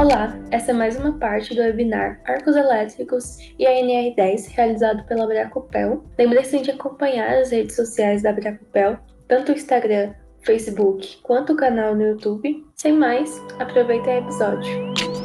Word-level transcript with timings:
Olá, 0.00 0.34
essa 0.50 0.70
é 0.70 0.74
mais 0.74 0.98
uma 0.98 1.18
parte 1.18 1.54
do 1.54 1.60
webinar 1.60 2.22
Arcos 2.24 2.56
Elétricos 2.56 3.36
e 3.58 3.66
a 3.66 3.70
NR10 3.70 4.48
realizado 4.48 5.04
pela 5.04 5.26
Bracopel. 5.26 6.02
Lembre-se 6.18 6.62
de 6.62 6.70
acompanhar 6.70 7.36
as 7.36 7.50
redes 7.50 7.76
sociais 7.76 8.22
da 8.22 8.32
Bracopel, 8.32 8.98
tanto 9.28 9.52
o 9.52 9.54
Instagram, 9.54 10.14
Facebook 10.40 11.18
quanto 11.22 11.52
o 11.52 11.56
canal 11.56 11.94
no 11.94 12.00
YouTube. 12.00 12.64
Sem 12.76 12.94
mais, 12.94 13.30
aproveitem 13.58 14.14
o 14.14 14.18
episódio. 14.20 15.20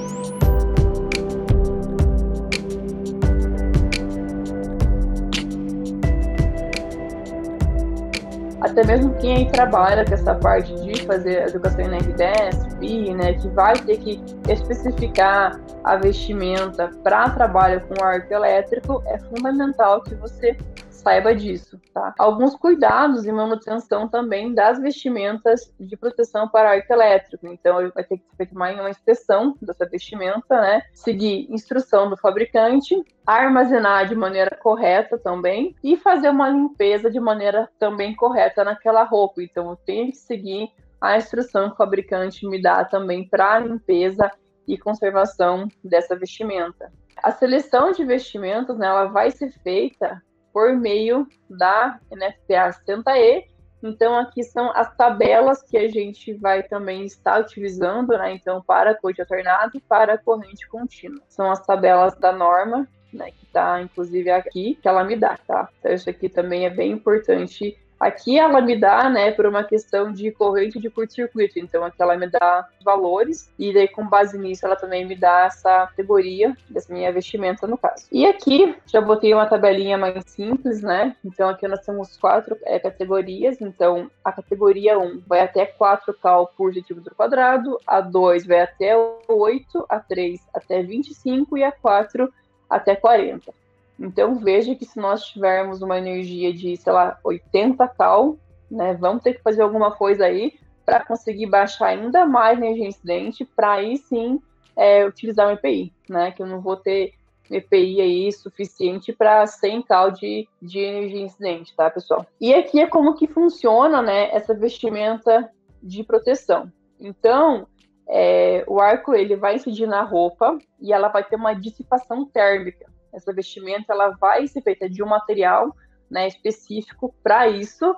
até 8.76 8.86
mesmo 8.86 9.14
quem 9.16 9.50
trabalha 9.50 10.04
com 10.04 10.14
essa 10.14 10.36
parte 10.36 10.73
fazer 11.05 11.48
educação 11.48 11.82
em 11.82 11.98
R10, 11.98 12.80
FI, 12.80 13.14
né, 13.14 13.34
que 13.34 13.48
vai 13.50 13.76
ter 13.77 13.98
que 13.98 14.22
especificar 14.50 15.59
a 15.84 15.95
vestimenta 15.95 16.90
para 17.04 17.30
trabalho 17.30 17.81
com 17.88 18.04
arco 18.04 18.34
elétrico, 18.34 19.04
é 19.05 19.20
fundamental 19.20 20.02
que 20.02 20.16
você 20.16 20.58
saiba 21.05 21.36
disso, 21.36 21.80
tá? 21.94 22.16
Alguns 22.18 22.55
cuidados 22.55 23.26
e 23.26 23.31
manutenção 23.31 24.08
também 24.08 24.55
das 24.55 24.80
vestimentas 24.80 25.72
de 25.80 25.95
proteção 25.95 26.48
para 26.48 26.72
arco 26.72 26.91
elétrico. 26.91 27.45
Então, 27.45 27.92
vai 27.94 28.03
ter 28.03 28.17
que 28.17 28.23
ser 28.31 28.36
feita 28.36 28.56
uma 28.56 28.90
inspeção 28.90 29.56
dessa 29.62 29.86
vestimenta, 29.86 30.59
né? 30.59 30.81
Seguir 30.94 31.48
instrução 31.52 32.09
do 32.09 32.17
fabricante, 32.17 33.03
armazenar 33.23 34.08
de 34.08 34.16
maneira 34.16 34.58
correta 34.58 35.16
também 35.16 35.76
e 35.84 35.95
fazer 35.95 36.30
uma 36.30 36.50
limpeza 36.50 37.12
de 37.12 37.20
maneira 37.20 37.70
também 37.78 38.16
correta 38.16 38.64
naquela 38.64 39.03
roupa. 39.03 39.44
Então, 39.44 39.78
tenho 39.86 40.08
que 40.08 40.17
seguir 40.17 40.72
a 41.14 41.18
instrução 41.18 41.68
que 41.68 41.73
o 41.73 41.77
fabricante 41.77 42.48
me 42.48 42.61
dá 42.61 42.84
também 42.84 43.28
para 43.28 43.59
limpeza 43.59 44.31
e 44.67 44.78
conservação 44.78 45.67
dessa 45.84 46.16
vestimenta. 46.16 46.92
A 47.22 47.31
seleção 47.31 47.92
de 47.92 48.03
vestimentas, 48.03 48.78
né, 48.78 48.88
ela 48.88 49.06
vai 49.06 49.31
ser 49.31 49.52
feita 49.64 50.22
por 50.53 50.73
meio 50.73 51.28
da 51.50 52.00
NFPA 52.11 52.70
60E. 52.70 53.44
Então, 53.83 54.17
aqui 54.17 54.44
são 54.44 54.72
as 54.72 54.95
tabelas 54.95 55.61
que 55.61 55.78
a 55.78 55.88
gente 55.88 56.33
vai 56.33 56.64
também 56.64 57.06
estar 57.06 57.42
utilizando, 57.42 58.17
né? 58.17 58.33
Então, 58.33 58.61
para 58.61 58.95
corrente 58.95 59.22
alternada 59.22 59.72
e 59.76 59.81
para 59.81 60.17
corrente 60.17 60.67
contínua. 60.67 61.22
São 61.28 61.52
as 61.52 61.64
tabelas 61.66 62.16
da 62.16 62.31
norma, 62.31 62.88
né? 63.14 63.31
Que 63.31 63.45
está, 63.45 63.81
inclusive, 63.81 64.31
aqui, 64.31 64.76
que 64.81 64.88
ela 64.88 65.03
me 65.03 65.16
dá, 65.16 65.38
tá? 65.45 65.70
Então, 65.80 65.94
isso 65.94 66.09
aqui 66.09 66.30
também 66.30 66.66
é 66.66 66.70
bem 66.70 66.94
importante 66.94 67.78
Aqui 68.00 68.38
ela 68.38 68.60
me 68.62 68.78
dá, 68.78 69.10
né, 69.10 69.32
por 69.32 69.46
uma 69.46 69.64
questão 69.64 70.12
de 70.12 70.32
corrente 70.32 70.80
de 70.80 70.90
curto-circuito. 70.90 71.60
Então 71.60 71.84
aqui 71.84 72.02
ela 72.02 72.18
me 72.18 72.28
dá 72.28 72.68
valores 72.84 73.50
e 73.58 73.74
daí 73.74 73.88
com 73.88 74.08
base 74.08 74.38
nisso 74.38 74.66
ela 74.66 74.76
também 74.76 75.06
me 75.06 75.16
dá 75.16 75.46
essa 75.46 75.88
categoria 75.88 76.56
dessa 76.70 76.94
minha 76.94 77.12
vestimenta 77.12 77.66
no 77.66 77.78
caso. 77.78 78.06
E 78.12 78.26
aqui 78.26 78.76
já 78.86 79.00
botei 79.00 79.34
uma 79.34 79.46
tabelinha 79.46 79.98
mais 79.98 80.23
simples, 80.28 80.82
né? 80.82 81.16
Então 81.23 81.50
aqui 81.50 81.68
nós 81.68 81.86
temos 81.86 82.18
quatro 82.18 82.58
é, 82.64 82.80
categorias. 82.80 83.62
Então 83.62 84.12
a 84.23 84.32
categoria 84.32 85.00
1 85.00 85.23
vai 85.26 85.40
até 85.40 85.66
4 85.66 86.14
cal 86.22 86.48
por 86.56 86.73
centímetro 86.73 87.16
quadrado, 87.16 87.80
a 87.88 88.02
2 88.02 88.46
vai 88.46 88.62
até 88.62 88.96
8, 89.28 89.86
a 89.88 90.00
3 90.00 90.40
até 90.54 90.84
25 90.84 91.58
e 91.58 91.64
a 91.64 91.72
4 91.72 92.32
até 92.70 92.96
40. 92.96 93.54
Então 94.00 94.36
veja 94.36 94.76
que 94.76 94.86
se 94.86 95.00
nós 95.00 95.26
tivermos 95.26 95.82
uma 95.82 95.98
energia 95.98 96.54
de, 96.54 96.76
sei 96.76 96.94
lá, 96.94 97.18
80 97.24 97.88
cal, 97.90 98.38
né, 98.70 98.94
vamos 98.96 99.24
ter 99.24 99.36
que 99.36 99.42
fazer 99.42 99.62
alguma 99.62 99.92
coisa 99.92 100.26
aí 100.26 100.54
para 100.86 101.04
conseguir 101.04 101.48
baixar 101.48 101.88
ainda 101.88 102.26
mais 102.26 102.58
energia 102.58 102.88
incidente, 102.88 103.44
para 103.44 103.73
aí 103.73 103.98
sim 103.98 104.40
é, 104.76 105.06
utilizar 105.06 105.48
o 105.48 105.52
EPI, 105.52 105.94
né? 106.08 106.32
Que 106.32 106.44
eu 106.44 106.46
não 106.46 106.61
vou 106.61 106.76
ter 106.76 107.14
EPI 107.50 108.02
aí 108.02 108.32
suficiente 108.32 109.14
para 109.14 109.45
100 109.48 109.82
cal 109.84 110.11
de, 110.11 110.48
de 110.61 110.80
energia 110.80 111.22
incidente, 111.22 111.76
tá, 111.76 111.89
pessoal? 111.89 112.26
E 112.39 112.54
aqui 112.54 112.80
é 112.80 112.88
como 112.88 113.16
que 113.16 113.28
funciona, 113.28 114.02
né, 114.02 114.30
essa 114.32 114.54
vestimenta 114.54 115.50
de 115.82 116.04
proteção. 116.04 116.72
Então, 117.00 117.67
é, 118.08 118.64
o 118.67 118.80
arco 118.80 119.14
ele 119.14 119.36
vai 119.36 119.55
incidir 119.55 119.88
na 119.88 120.04
roupa 120.04 120.58
e 120.80 120.94
ela 120.94 121.08
vai 121.08 121.23
ter 121.23 121.36
uma 121.36 121.54
dissipação 121.54 122.26
térmica 122.26 122.86
essa 123.15 123.33
vestimenta 123.33 123.93
ela 123.93 124.09
vai 124.09 124.48
ser 124.48 124.61
feita 124.61 124.89
de 124.89 125.02
um 125.02 125.08
material 125.08 125.76
né, 126.09 126.27
específico 126.27 127.15
para 127.23 127.48
isso, 127.48 127.95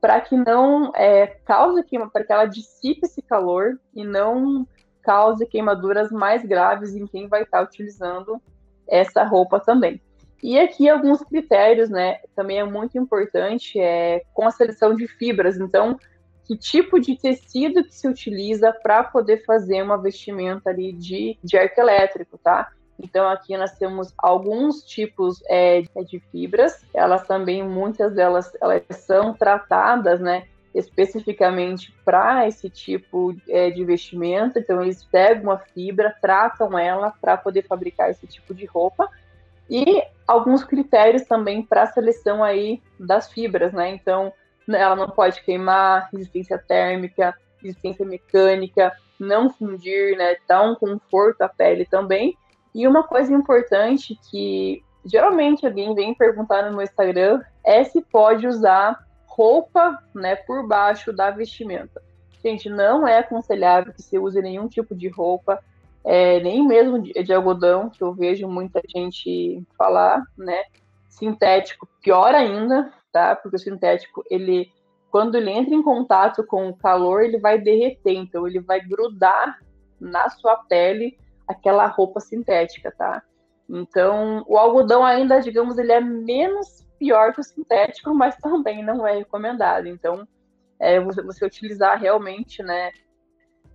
para 0.00 0.20
que 0.20 0.36
não 0.36 0.92
é, 0.94 1.26
cause 1.26 1.82
queima, 1.84 2.08
para 2.08 2.24
que 2.24 2.32
ela 2.32 2.46
dissipe 2.46 3.00
esse 3.04 3.20
calor 3.20 3.78
e 3.94 4.04
não 4.04 4.66
cause 5.02 5.44
queimaduras 5.46 6.10
mais 6.10 6.44
graves 6.44 6.94
em 6.94 7.06
quem 7.06 7.28
vai 7.28 7.42
estar 7.42 7.62
utilizando 7.62 8.40
essa 8.88 9.24
roupa 9.24 9.60
também. 9.60 10.00
E 10.42 10.58
aqui 10.58 10.88
alguns 10.88 11.22
critérios, 11.22 11.90
né, 11.90 12.18
também 12.34 12.58
é 12.58 12.64
muito 12.64 12.96
importante, 12.96 13.78
é 13.78 14.22
com 14.32 14.46
a 14.46 14.50
seleção 14.50 14.94
de 14.94 15.06
fibras. 15.06 15.58
Então, 15.58 15.98
que 16.46 16.56
tipo 16.56 16.98
de 16.98 17.16
tecido 17.16 17.84
que 17.84 17.94
se 17.94 18.08
utiliza 18.08 18.72
para 18.72 19.04
poder 19.04 19.44
fazer 19.44 19.82
uma 19.82 20.00
vestimenta 20.00 20.70
ali 20.70 20.92
de, 20.92 21.38
de 21.44 21.56
arco 21.58 21.78
elétrico, 21.78 22.38
tá? 22.38 22.72
Então 23.02 23.28
aqui 23.28 23.56
nós 23.56 23.72
temos 23.72 24.12
alguns 24.18 24.82
tipos 24.84 25.42
é, 25.48 25.82
de 26.06 26.20
fibras, 26.30 26.84
elas 26.92 27.26
também, 27.26 27.66
muitas 27.66 28.14
delas, 28.14 28.52
elas 28.60 28.82
são 28.90 29.32
tratadas, 29.32 30.20
né, 30.20 30.46
especificamente 30.74 31.92
para 32.04 32.46
esse 32.46 32.68
tipo 32.68 33.34
é, 33.48 33.70
de 33.70 33.84
vestimenta. 33.84 34.60
Então 34.60 34.82
eles 34.82 35.02
pegam 35.04 35.44
uma 35.44 35.58
fibra, 35.58 36.14
tratam 36.20 36.78
ela 36.78 37.12
para 37.20 37.36
poder 37.36 37.66
fabricar 37.66 38.10
esse 38.10 38.26
tipo 38.26 38.54
de 38.54 38.66
roupa 38.66 39.08
e 39.68 40.02
alguns 40.26 40.64
critérios 40.64 41.22
também 41.22 41.62
para 41.62 41.82
a 41.82 41.86
seleção 41.86 42.42
aí 42.42 42.82
das 42.98 43.32
fibras, 43.32 43.72
né? 43.72 43.90
Então 43.90 44.32
ela 44.68 44.96
não 44.96 45.08
pode 45.08 45.42
queimar, 45.42 46.08
resistência 46.12 46.58
térmica, 46.58 47.34
resistência 47.62 48.04
mecânica, 48.04 48.92
não 49.18 49.50
fundir, 49.50 50.16
né? 50.16 50.36
Dar 50.48 50.62
um 50.62 50.74
conforto 50.74 51.42
à 51.42 51.48
pele 51.48 51.84
também. 51.84 52.36
E 52.74 52.86
uma 52.86 53.02
coisa 53.02 53.32
importante 53.32 54.18
que 54.30 54.82
geralmente 55.04 55.66
alguém 55.66 55.94
vem 55.94 56.14
perguntar 56.14 56.64
no 56.64 56.76
meu 56.76 56.82
Instagram 56.82 57.42
é 57.64 57.84
se 57.84 58.00
pode 58.02 58.46
usar 58.46 59.04
roupa, 59.26 59.98
né, 60.14 60.36
por 60.36 60.66
baixo 60.66 61.12
da 61.12 61.30
vestimenta. 61.30 62.02
Gente, 62.42 62.68
não 62.68 63.06
é 63.06 63.18
aconselhável 63.18 63.92
que 63.92 64.02
se 64.02 64.18
use 64.18 64.40
nenhum 64.40 64.66
tipo 64.68 64.94
de 64.94 65.08
roupa, 65.08 65.62
é, 66.04 66.40
nem 66.40 66.66
mesmo 66.66 67.00
de, 67.00 67.12
de, 67.12 67.32
algodão, 67.32 67.90
que 67.90 68.02
eu 68.02 68.14
vejo 68.14 68.48
muita 68.48 68.80
gente 68.88 69.62
falar, 69.76 70.22
né? 70.36 70.64
Sintético, 71.08 71.86
pior 72.02 72.34
ainda, 72.34 72.90
tá? 73.12 73.36
Porque 73.36 73.56
o 73.56 73.58
sintético, 73.58 74.24
ele, 74.30 74.72
quando 75.10 75.34
ele 75.34 75.50
entra 75.50 75.74
em 75.74 75.82
contato 75.82 76.44
com 76.44 76.68
o 76.68 76.76
calor, 76.76 77.22
ele 77.22 77.38
vai 77.38 77.58
derreter, 77.58 78.14
então 78.14 78.46
ele 78.46 78.60
vai 78.60 78.80
grudar 78.80 79.58
na 80.00 80.30
sua 80.30 80.56
pele 80.56 81.18
aquela 81.50 81.86
roupa 81.86 82.20
sintética, 82.20 82.92
tá? 82.96 83.22
Então, 83.68 84.44
o 84.48 84.56
algodão 84.56 85.04
ainda, 85.04 85.40
digamos, 85.40 85.78
ele 85.78 85.92
é 85.92 86.00
menos 86.00 86.86
pior 86.98 87.32
que 87.32 87.40
o 87.40 87.44
sintético, 87.44 88.12
mas 88.14 88.36
também 88.36 88.82
não 88.84 89.06
é 89.06 89.18
recomendado. 89.18 89.86
Então, 89.86 90.26
é 90.78 91.00
você, 91.00 91.22
você 91.22 91.44
utilizar 91.44 91.98
realmente, 91.98 92.62
né, 92.62 92.90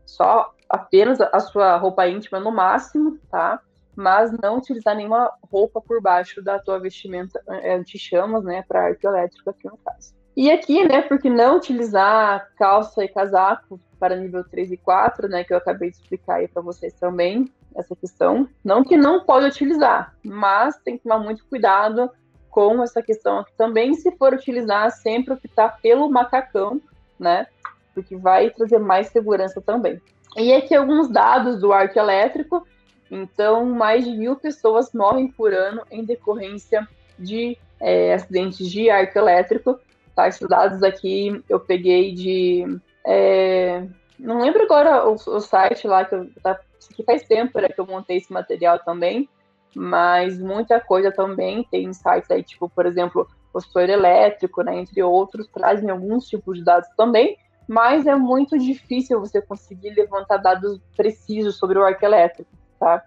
só 0.06 0.54
apenas 0.70 1.20
a 1.22 1.40
sua 1.40 1.78
roupa 1.78 2.08
íntima 2.08 2.40
no 2.40 2.52
máximo, 2.52 3.20
tá? 3.30 3.60
Mas 3.96 4.32
não 4.42 4.58
utilizar 4.58 4.96
nenhuma 4.96 5.32
roupa 5.52 5.80
por 5.80 6.02
baixo 6.02 6.42
da 6.42 6.60
tua 6.60 6.80
vestimenta 6.80 7.42
é, 7.48 7.76
anti-chamas, 7.76 8.44
né, 8.44 8.64
para 8.68 8.86
arco 8.86 9.08
elétrico 9.08 9.50
aqui 9.50 9.68
no 9.68 9.78
caso. 9.78 10.14
E 10.36 10.52
aqui, 10.52 10.86
né, 10.86 11.02
porque 11.02 11.30
não 11.30 11.58
utilizar 11.58 12.52
calça 12.58 13.04
e 13.04 13.08
casaco 13.08 13.80
para 13.98 14.18
nível 14.18 14.44
3 14.44 14.72
e 14.74 14.78
4, 14.78 15.30
né, 15.30 15.44
que 15.44 15.54
eu 15.54 15.58
acabei 15.58 15.92
de 15.92 15.98
explicar 15.98 16.36
aí 16.36 16.48
para 16.48 16.62
vocês 16.62 16.94
também, 16.94 17.50
essa 17.76 17.96
questão. 17.96 18.48
Não 18.64 18.84
que 18.84 18.96
não 18.96 19.24
pode 19.24 19.48
utilizar, 19.48 20.16
mas 20.24 20.78
tem 20.78 20.98
que 20.98 21.04
tomar 21.04 21.20
muito 21.20 21.46
cuidado 21.46 22.10
com 22.50 22.82
essa 22.82 23.02
questão 23.02 23.40
aqui 23.40 23.52
também, 23.58 23.94
se 23.96 24.12
for 24.12 24.34
utilizar, 24.34 24.90
sempre 24.92 25.34
optar 25.34 25.78
pelo 25.82 26.10
macacão, 26.10 26.82
né, 27.20 27.48
porque 27.94 28.16
vai 28.16 28.50
trazer 28.50 28.80
mais 28.80 29.08
segurança 29.08 29.62
também. 29.62 30.02
E 30.38 30.54
aqui 30.54 30.74
alguns 30.74 31.10
dados 31.10 31.60
do 31.60 31.72
arco 31.72 31.98
elétrico. 31.98 32.66
Então, 33.10 33.66
mais 33.66 34.04
de 34.04 34.12
mil 34.12 34.36
pessoas 34.36 34.92
morrem 34.94 35.30
por 35.30 35.54
ano 35.54 35.82
em 35.92 36.04
decorrência 36.04 36.88
de 37.18 37.58
é, 37.80 38.14
acidentes 38.14 38.70
de 38.70 38.90
arco 38.90 39.18
elétrico. 39.18 39.80
Tá? 40.14 40.28
Esses 40.28 40.48
dados 40.48 40.82
aqui 40.84 41.42
eu 41.48 41.60
peguei 41.60 42.14
de 42.14 42.80
é, 43.06 43.86
não 44.18 44.42
lembro 44.42 44.64
agora 44.64 45.08
o, 45.08 45.14
o, 45.14 45.40
site 45.40 45.88
lá 45.88 46.06
que 46.06 46.16
eu 46.16 46.30
tá, 46.42 46.60
que 46.94 47.04
faz 47.04 47.24
tempo 47.24 47.60
né, 47.60 47.70
que 47.70 47.80
eu 47.80 47.86
montei 47.86 48.18
esse 48.18 48.32
material 48.32 48.80
também, 48.80 49.30
mas 49.76 50.40
muita 50.40 50.80
coisa 50.80 51.12
também 51.12 51.64
tem 51.70 51.92
sites 51.92 52.32
aí, 52.32 52.44
tipo, 52.44 52.70
por 52.70 52.86
exemplo, 52.86 53.28
o 53.54 53.60
setor 53.60 53.90
elétrico, 53.90 54.62
né, 54.64 54.78
entre 54.78 55.02
outros, 55.04 55.48
trazem 55.48 55.90
alguns 55.90 56.28
tipos 56.28 56.58
de 56.58 56.64
dados 56.64 56.90
também, 56.98 57.38
mas 57.68 58.06
é 58.06 58.16
muito 58.16 58.58
difícil 58.58 59.20
você 59.20 59.42
conseguir 59.42 59.92
levantar 59.92 60.38
dados 60.38 60.80
precisos 60.96 61.58
sobre 61.58 61.80
o 61.80 61.84
arco 61.84 62.06
elétrico, 62.06 62.50
tá? 62.80 63.04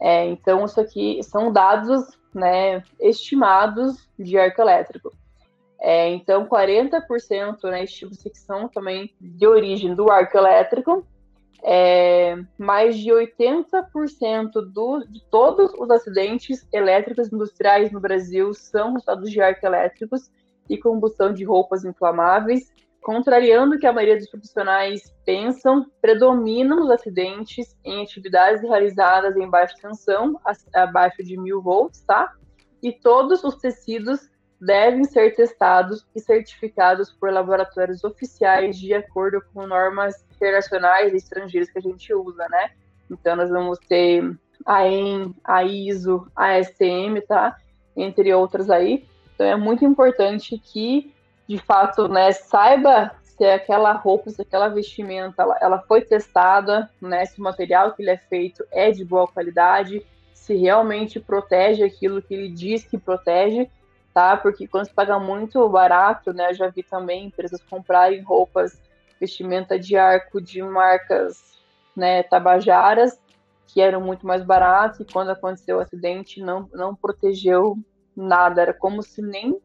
É, 0.00 0.24
então, 0.26 0.64
isso 0.64 0.80
aqui 0.80 1.22
são 1.22 1.52
dados 1.52 2.18
né, 2.34 2.82
estimados 3.00 4.08
de 4.18 4.36
arco 4.36 4.60
elétrico. 4.60 5.12
É, 5.80 6.08
então, 6.08 6.46
40% 6.46 7.62
né, 7.64 7.84
estima-se 7.84 8.28
que 8.28 8.38
são 8.38 8.68
também 8.68 9.14
de 9.20 9.46
origem 9.46 9.94
do 9.94 10.10
arco 10.10 10.36
elétrico, 10.36 11.06
é, 11.66 12.36
mais 12.58 12.98
de 12.98 13.10
80% 13.10 14.50
do, 14.70 15.00
de 15.08 15.24
todos 15.30 15.72
os 15.72 15.90
acidentes 15.90 16.68
elétricos 16.70 17.32
industriais 17.32 17.90
no 17.90 18.00
Brasil 18.00 18.52
são 18.52 18.92
resultados 18.92 19.30
de 19.30 19.40
arco 19.40 19.64
elétricos 19.64 20.30
e 20.68 20.76
combustão 20.76 21.32
de 21.32 21.42
roupas 21.42 21.82
inflamáveis. 21.84 22.70
Contrariando 23.00 23.76
o 23.76 23.78
que 23.78 23.86
a 23.86 23.92
maioria 23.92 24.18
dos 24.18 24.28
profissionais 24.28 25.14
pensam, 25.24 25.86
predominam 26.02 26.82
os 26.82 26.90
acidentes 26.90 27.74
em 27.82 28.02
atividades 28.02 28.62
realizadas 28.62 29.34
em 29.36 29.48
baixa 29.48 29.74
tensão, 29.80 30.38
abaixo 30.74 31.22
de 31.22 31.38
mil 31.38 31.62
volts, 31.62 32.02
tá? 32.02 32.30
E 32.82 32.92
todos 32.92 33.42
os 33.42 33.56
tecidos 33.56 34.20
devem 34.64 35.04
ser 35.04 35.34
testados 35.34 36.06
e 36.14 36.20
certificados 36.20 37.10
por 37.10 37.32
laboratórios 37.32 38.02
oficiais 38.02 38.78
de 38.78 38.94
acordo 38.94 39.42
com 39.52 39.66
normas 39.66 40.24
internacionais 40.34 41.12
e 41.12 41.16
estrangeiras 41.16 41.70
que 41.70 41.78
a 41.78 41.82
gente 41.82 42.12
usa, 42.14 42.46
né? 42.48 42.70
Então, 43.10 43.36
nós 43.36 43.50
vamos 43.50 43.78
ter 43.80 44.34
a 44.64 44.86
EN, 44.86 45.34
a 45.44 45.62
ISO, 45.62 46.26
a 46.34 46.58
STM, 46.62 47.20
tá? 47.26 47.56
Entre 47.96 48.32
outras 48.32 48.70
aí. 48.70 49.06
Então, 49.34 49.46
é 49.46 49.56
muito 49.56 49.84
importante 49.84 50.58
que, 50.58 51.12
de 51.46 51.58
fato, 51.58 52.08
né, 52.08 52.32
saiba 52.32 53.12
se 53.22 53.44
aquela 53.44 53.92
roupa, 53.92 54.30
se 54.30 54.40
aquela 54.40 54.68
vestimenta, 54.68 55.42
ela, 55.42 55.58
ela 55.60 55.78
foi 55.80 56.00
testada, 56.00 56.88
né? 57.00 57.26
Se 57.26 57.38
o 57.38 57.42
material 57.42 57.92
que 57.92 58.02
ele 58.02 58.10
é 58.10 58.16
feito 58.16 58.64
é 58.70 58.90
de 58.90 59.04
boa 59.04 59.26
qualidade, 59.26 60.06
se 60.32 60.54
realmente 60.54 61.20
protege 61.20 61.82
aquilo 61.82 62.22
que 62.22 62.32
ele 62.32 62.48
diz 62.48 62.84
que 62.84 62.96
protege, 62.96 63.68
tá? 64.14 64.36
Porque 64.36 64.68
quando 64.68 64.86
se 64.86 64.94
paga 64.94 65.18
muito 65.18 65.68
barato, 65.68 66.32
né? 66.32 66.50
Eu 66.50 66.54
já 66.54 66.68
vi 66.68 66.84
também 66.84 67.26
empresas 67.26 67.60
comprarem 67.68 68.22
roupas 68.22 68.80
vestimenta 69.20 69.78
de 69.78 69.96
arco 69.96 70.40
de 70.40 70.62
marcas 70.62 71.58
né, 71.96 72.22
tabajaras, 72.22 73.18
que 73.66 73.80
eram 73.80 74.00
muito 74.00 74.26
mais 74.26 74.44
baratas, 74.44 75.00
e 75.00 75.04
quando 75.04 75.30
aconteceu 75.30 75.78
o 75.78 75.80
acidente 75.80 76.40
não, 76.40 76.68
não 76.72 76.94
protegeu 76.94 77.76
nada, 78.14 78.62
era 78.62 78.74
como 78.74 79.02
se 79.02 79.20
nem 79.20 79.58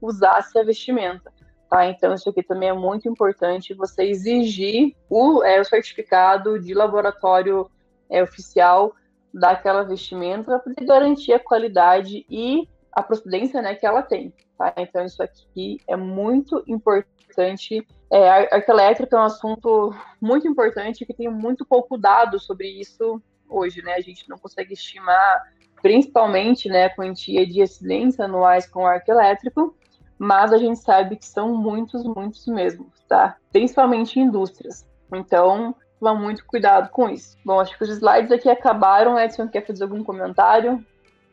usasse 0.00 0.58
a 0.58 0.64
vestimenta. 0.64 1.32
Tá? 1.70 1.86
Então, 1.86 2.12
isso 2.12 2.28
aqui 2.28 2.42
também 2.42 2.68
é 2.68 2.74
muito 2.74 3.08
importante, 3.08 3.72
você 3.74 4.04
exigir 4.04 4.94
o, 5.08 5.42
é, 5.42 5.60
o 5.60 5.64
certificado 5.64 6.58
de 6.58 6.74
laboratório 6.74 7.70
é, 8.10 8.22
oficial 8.22 8.94
daquela 9.32 9.82
vestimenta 9.82 10.58
para 10.58 10.72
garantir 10.84 11.32
a 11.32 11.38
qualidade 11.38 12.24
e 12.28 12.68
a 12.94 13.02
procedência 13.02 13.60
né, 13.60 13.74
que 13.74 13.86
ela 13.86 14.02
tem. 14.02 14.32
Tá? 14.56 14.72
Então, 14.76 15.04
isso 15.04 15.22
aqui 15.22 15.78
é 15.88 15.96
muito 15.96 16.62
importante 16.66 17.84
é, 18.10 18.28
a 18.28 18.34
arca 18.54 18.70
elétrica 18.70 19.16
é 19.16 19.18
um 19.18 19.24
assunto 19.24 19.92
muito 20.20 20.46
importante 20.46 21.04
que 21.04 21.12
tem 21.12 21.28
muito 21.28 21.64
pouco 21.66 21.98
dado 21.98 22.38
sobre 22.38 22.68
isso 22.68 23.20
hoje, 23.48 23.82
né? 23.82 23.94
A 23.94 24.00
gente 24.00 24.28
não 24.28 24.38
consegue 24.38 24.74
estimar, 24.74 25.42
principalmente, 25.82 26.68
né, 26.68 26.84
a 26.84 26.94
quantia 26.94 27.46
de 27.46 27.60
acidentes 27.60 28.20
anuais 28.20 28.66
com 28.66 28.86
arco 28.86 29.10
elétrico, 29.10 29.76
mas 30.18 30.52
a 30.52 30.58
gente 30.58 30.78
sabe 30.78 31.16
que 31.16 31.26
são 31.26 31.56
muitos, 31.56 32.04
muitos 32.04 32.46
mesmo, 32.46 32.90
tá? 33.08 33.36
Principalmente 33.52 34.18
em 34.18 34.22
indústrias. 34.22 34.86
Então, 35.12 35.74
toma 35.98 36.14
muito 36.14 36.44
cuidado 36.46 36.90
com 36.90 37.08
isso. 37.08 37.36
Bom, 37.44 37.58
acho 37.58 37.76
que 37.76 37.82
os 37.82 37.90
slides 37.90 38.30
aqui 38.30 38.48
acabaram. 38.48 39.18
Edson, 39.18 39.48
quer 39.48 39.66
fazer 39.66 39.84
algum 39.84 40.04
comentário? 40.04 40.84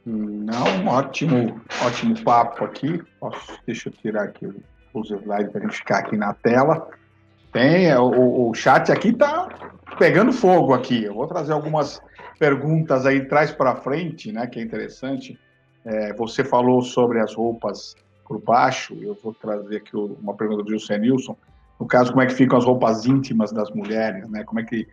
Não, 0.06 0.88
ótimo, 0.88 1.62
ótimo 1.86 2.24
papo 2.24 2.66
aqui. 2.66 3.02
Posso, 3.20 3.60
deixa 3.66 3.90
eu 3.90 3.94
tirar 3.94 4.24
aqui 4.24 4.48
os 4.94 5.12
slides 5.12 5.52
para 5.52 5.60
a 5.60 5.64
gente 5.64 5.78
ficar 5.78 6.00
aqui 6.00 6.18
na 6.18 6.34
tela. 6.34 6.90
Tem, 7.52 7.88
é, 7.88 8.00
o, 8.00 8.50
o 8.50 8.54
chat 8.54 8.92
aqui 8.92 9.10
está 9.10 9.48
pegando 10.00 10.34
fogo 10.34 10.74
aqui. 10.74 11.04
Eu 11.04 11.14
vou 11.14 11.28
trazer 11.28 11.54
algumas 11.54 12.02
perguntas 12.40 13.06
aí, 13.06 13.26
traz 13.26 13.52
para 13.52 13.76
frente, 13.76 14.32
né, 14.32 14.48
que 14.48 14.60
é 14.60 14.64
interessante. 14.64 15.40
É, 15.86 16.14
você 16.14 16.44
falou 16.44 16.82
sobre 16.82 17.20
as 17.20 17.36
roupas 17.36 17.96
por 18.28 18.42
baixo, 18.42 18.98
eu 19.02 19.18
vou 19.22 19.34
trazer 19.34 19.78
aqui 19.78 19.96
uma 19.96 20.34
pergunta 20.34 20.64
do 20.64 20.72
José 20.72 20.98
Nilson. 20.98 21.36
No 21.80 21.86
caso, 21.86 22.12
como 22.12 22.22
é 22.22 22.26
que 22.26 22.34
ficam 22.34 22.58
as 22.58 22.66
roupas 22.66 23.06
íntimas 23.06 23.52
das 23.52 23.70
mulheres, 23.72 24.28
né? 24.30 24.44
Como 24.44 24.60
é 24.60 24.64
que 24.64 24.88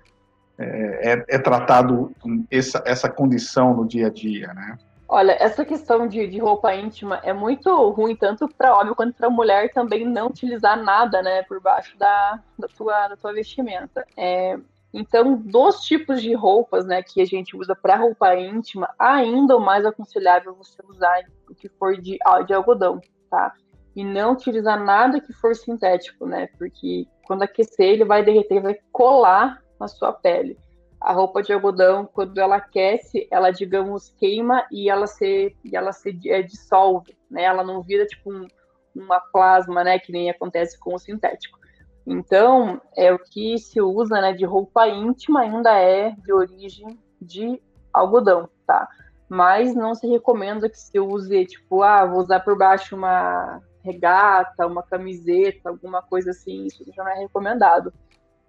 é, 0.59 1.13
é, 1.13 1.25
é 1.29 1.39
tratado 1.39 2.11
essa, 2.51 2.83
essa 2.85 3.09
condição 3.09 3.75
no 3.75 3.87
dia 3.87 4.09
a 4.09 4.11
dia, 4.11 4.53
né? 4.55 4.77
Olha, 5.11 5.33
essa 5.41 5.65
questão 5.65 6.07
de, 6.07 6.27
de 6.27 6.39
roupa 6.39 6.75
íntima 6.75 7.19
é 7.25 7.33
muito 7.33 7.71
ruim, 7.91 8.15
tanto 8.15 8.47
para 8.47 8.77
homem 8.79 8.93
quanto 8.93 9.15
para 9.15 9.31
mulher 9.31 9.73
também 9.73 10.05
não 10.05 10.27
utilizar 10.27 10.77
nada, 10.77 11.23
né, 11.23 11.43
por 11.45 11.63
baixo 11.63 11.97
da, 11.97 12.39
da, 12.59 12.69
tua, 12.69 13.09
da 13.09 13.17
tua 13.17 13.33
vestimenta. 13.33 14.05
É, 14.15 14.59
então, 14.93 15.35
dos 15.35 15.81
tipos 15.81 16.21
de 16.21 16.35
roupas, 16.35 16.85
né, 16.85 17.03
que 17.03 17.23
a 17.23 17.25
gente 17.25 17.57
usa 17.57 17.75
para 17.75 17.97
roupa 17.97 18.37
íntima, 18.37 18.95
ainda 18.99 19.57
o 19.57 19.61
mais 19.61 19.87
aconselhável 19.87 20.55
você 20.55 20.83
usar 20.87 21.25
o 21.49 21.55
que 21.55 21.71
for 21.71 21.97
de, 21.97 22.19
de 22.47 22.53
algodão, 22.53 23.01
tá? 23.31 23.55
E 23.97 24.05
não 24.05 24.33
utilizar 24.33 24.79
nada 24.79 25.21
que 25.21 25.33
for 25.33 25.57
sintético, 25.57 26.27
né? 26.27 26.49
Porque 26.59 27.07
quando 27.27 27.43
aquecer, 27.43 27.87
ele 27.87 28.05
vai 28.05 28.23
derreter, 28.23 28.61
vai 28.61 28.79
colar 28.93 29.63
na 29.81 29.89
sua 29.89 30.13
pele 30.13 30.59
a 31.01 31.13
roupa 31.13 31.43
de 31.43 31.53
algodão, 31.53 32.09
quando 32.13 32.39
ela 32.39 32.57
aquece, 32.57 33.29
ela, 33.31 33.51
digamos, 33.51 34.11
queima 34.19 34.67
e 34.71 34.91
ela 34.91 35.07
se, 35.07 35.57
e 35.65 35.77
ela 35.77 35.93
se 35.93 36.19
é, 36.27 36.43
dissolve, 36.43 37.17
né? 37.31 37.45
Ela 37.45 37.63
não 37.63 37.83
vira, 37.83 38.05
tipo, 38.05 38.33
um, 38.33 38.47
uma 38.95 39.21
plasma, 39.21 39.85
né? 39.85 39.99
Que 39.99 40.11
nem 40.11 40.29
acontece 40.29 40.79
com 40.79 40.95
o 40.95 40.99
sintético. 40.99 41.59
Então, 42.07 42.81
é 42.97 43.13
o 43.13 43.19
que 43.19 43.59
se 43.59 43.81
usa, 43.81 44.21
né? 44.21 44.33
De 44.33 44.45
roupa 44.45 44.89
íntima 44.89 45.43
ainda 45.43 45.73
é 45.79 46.11
de 46.11 46.33
origem 46.33 46.99
de 47.21 47.63
algodão, 47.93 48.49
tá? 48.67 48.89
Mas 49.29 49.75
não 49.75 49.95
se 49.95 50.07
recomenda 50.07 50.69
que 50.69 50.79
se 50.79 50.99
use, 50.99 51.47
tipo, 51.47 51.83
ah, 51.83 52.05
vou 52.07 52.21
usar 52.21 52.41
por 52.41 52.57
baixo 52.57 52.97
uma 52.97 53.61
regata, 53.85 54.67
uma 54.67 54.83
camiseta, 54.83 55.69
alguma 55.69 56.03
coisa 56.03 56.31
assim, 56.31 56.65
isso 56.65 56.85
já 56.95 57.05
não 57.05 57.11
é 57.11 57.21
recomendado 57.21 57.93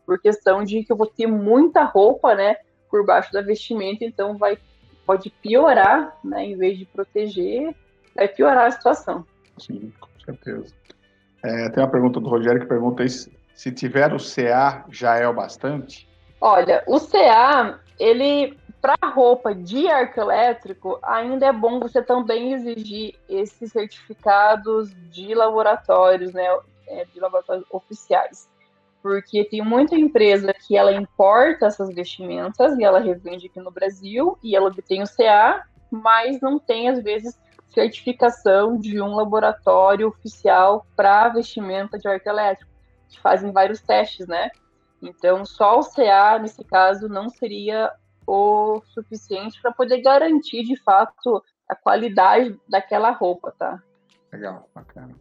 por 0.09 0.19
questão 0.19 0.63
de 0.63 0.83
que 0.83 0.91
eu 0.91 0.97
vou 0.97 1.05
ter 1.05 1.27
muita 1.27 1.83
roupa, 1.83 2.33
né, 2.33 2.55
por 2.89 3.05
baixo 3.05 3.31
da 3.31 3.43
vestimenta, 3.43 4.03
então 4.03 4.35
vai 4.35 4.57
pode 5.05 5.29
piorar, 5.29 6.17
né, 6.23 6.45
em 6.45 6.57
vez 6.57 6.79
de 6.79 6.85
proteger, 6.85 7.75
vai 8.15 8.27
piorar 8.27 8.65
a 8.65 8.71
situação. 8.71 9.23
Sim, 9.59 9.93
com 9.99 10.09
certeza. 10.25 10.73
É, 11.43 11.69
tem 11.69 11.83
uma 11.83 11.91
pergunta 11.91 12.19
do 12.19 12.27
Rogério 12.27 12.59
que 12.59 12.65
pergunta 12.65 13.07
se, 13.07 13.31
se 13.53 13.71
tiver 13.71 14.11
o 14.11 14.17
CA 14.17 14.83
já 14.89 15.15
é 15.15 15.27
o 15.27 15.33
bastante? 15.33 16.09
Olha, 16.41 16.83
o 16.87 16.99
CA, 16.99 17.79
ele 17.99 18.57
para 18.81 18.95
roupa 19.09 19.53
de 19.53 19.87
arco 19.89 20.21
elétrico, 20.21 20.97
ainda 21.03 21.45
é 21.45 21.53
bom 21.53 21.79
você 21.79 22.01
também 22.01 22.53
exigir 22.53 23.13
esses 23.29 23.71
certificados 23.71 24.89
de 25.11 25.35
laboratórios, 25.35 26.33
né, 26.33 26.47
é, 26.87 27.05
de 27.05 27.19
laboratórios 27.19 27.65
oficiais 27.69 28.49
porque 29.01 29.45
tem 29.45 29.61
muita 29.61 29.95
empresa 29.95 30.53
que 30.53 30.75
ela 30.75 30.93
importa 30.93 31.67
essas 31.67 31.93
vestimentas 31.93 32.77
e 32.77 32.83
ela 32.83 32.99
revende 32.99 33.47
aqui 33.47 33.59
no 33.59 33.71
Brasil 33.71 34.37
e 34.43 34.55
ela 34.55 34.67
obtém 34.67 35.01
o 35.01 35.07
CA, 35.07 35.65
mas 35.89 36.41
não 36.41 36.59
tem 36.59 36.89
às 36.89 37.01
vezes 37.01 37.39
certificação 37.67 38.77
de 38.77 39.01
um 39.01 39.15
laboratório 39.15 40.07
oficial 40.07 40.85
para 40.95 41.29
vestimenta 41.29 41.97
de 41.97 42.07
arco 42.07 42.27
elétrico, 42.27 42.71
que 43.07 43.19
fazem 43.19 43.51
vários 43.51 43.81
testes, 43.81 44.27
né? 44.27 44.49
Então, 45.01 45.45
só 45.45 45.79
o 45.79 45.83
CA, 45.83 46.39
nesse 46.39 46.63
caso, 46.63 47.07
não 47.07 47.29
seria 47.29 47.91
o 48.27 48.81
suficiente 48.93 49.61
para 49.61 49.71
poder 49.71 50.01
garantir, 50.01 50.63
de 50.63 50.75
fato, 50.83 51.43
a 51.67 51.75
qualidade 51.75 52.59
daquela 52.67 53.11
roupa, 53.11 53.53
tá? 53.57 53.81
Legal, 54.31 54.69
bacana. 54.75 55.15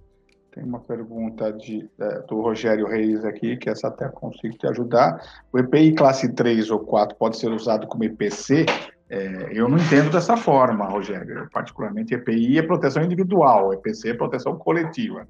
Tem 0.59 0.67
uma 0.67 0.81
pergunta 0.81 1.53
de, 1.53 1.89
é, 2.01 2.19
do 2.23 2.41
Rogério 2.41 2.89
Reis 2.89 3.25
aqui, 3.25 3.57
que 3.57 3.71
essa 3.71 3.87
até 3.87 4.09
consigo 4.09 4.59
te 4.59 4.67
ajudar. 4.67 5.23
O 5.53 5.59
EPI 5.61 5.95
classe 5.95 6.33
3 6.33 6.73
ou 6.73 6.81
4 6.81 7.17
pode 7.17 7.39
ser 7.39 7.53
usado 7.53 7.87
como 7.87 8.03
EPC? 8.03 8.67
É, 9.09 9.51
eu 9.53 9.69
não 9.69 9.79
entendo 9.79 10.11
dessa 10.11 10.37
forma, 10.37 10.85
Rogério. 10.85 11.39
Eu, 11.39 11.51
particularmente, 11.51 12.13
EPI 12.13 12.59
é 12.59 12.63
proteção 12.63 13.05
individual, 13.05 13.73
EPC 13.73 14.11
é 14.11 14.15
proteção 14.15 14.59
coletiva. 14.59 15.29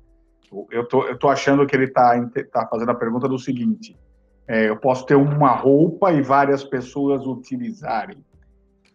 Eu 0.71 0.89
tô, 0.89 1.07
eu 1.07 1.19
tô 1.19 1.29
achando 1.29 1.67
que 1.67 1.77
ele 1.77 1.85
está 1.85 2.19
tá 2.51 2.67
fazendo 2.67 2.93
a 2.93 2.95
pergunta 2.95 3.29
do 3.29 3.39
seguinte: 3.39 3.95
é, 4.47 4.67
eu 4.67 4.79
posso 4.79 5.05
ter 5.05 5.15
uma 5.15 5.51
roupa 5.51 6.11
e 6.11 6.23
várias 6.23 6.65
pessoas 6.65 7.27
utilizarem. 7.27 8.25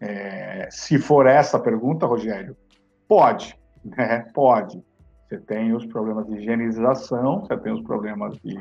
É, 0.01 0.67
se 0.71 0.97
for 0.97 1.27
essa 1.27 1.57
a 1.57 1.59
pergunta, 1.59 2.07
Rogério, 2.07 2.57
pode, 3.07 3.55
né? 3.85 4.25
Pode 4.33 4.83
você 5.33 5.39
tem 5.39 5.73
os 5.73 5.85
problemas 5.87 6.27
de 6.27 6.35
higienização, 6.35 7.41
você 7.41 7.57
tem 7.57 7.73
os 7.73 7.81
problemas 7.81 8.37
de 8.43 8.55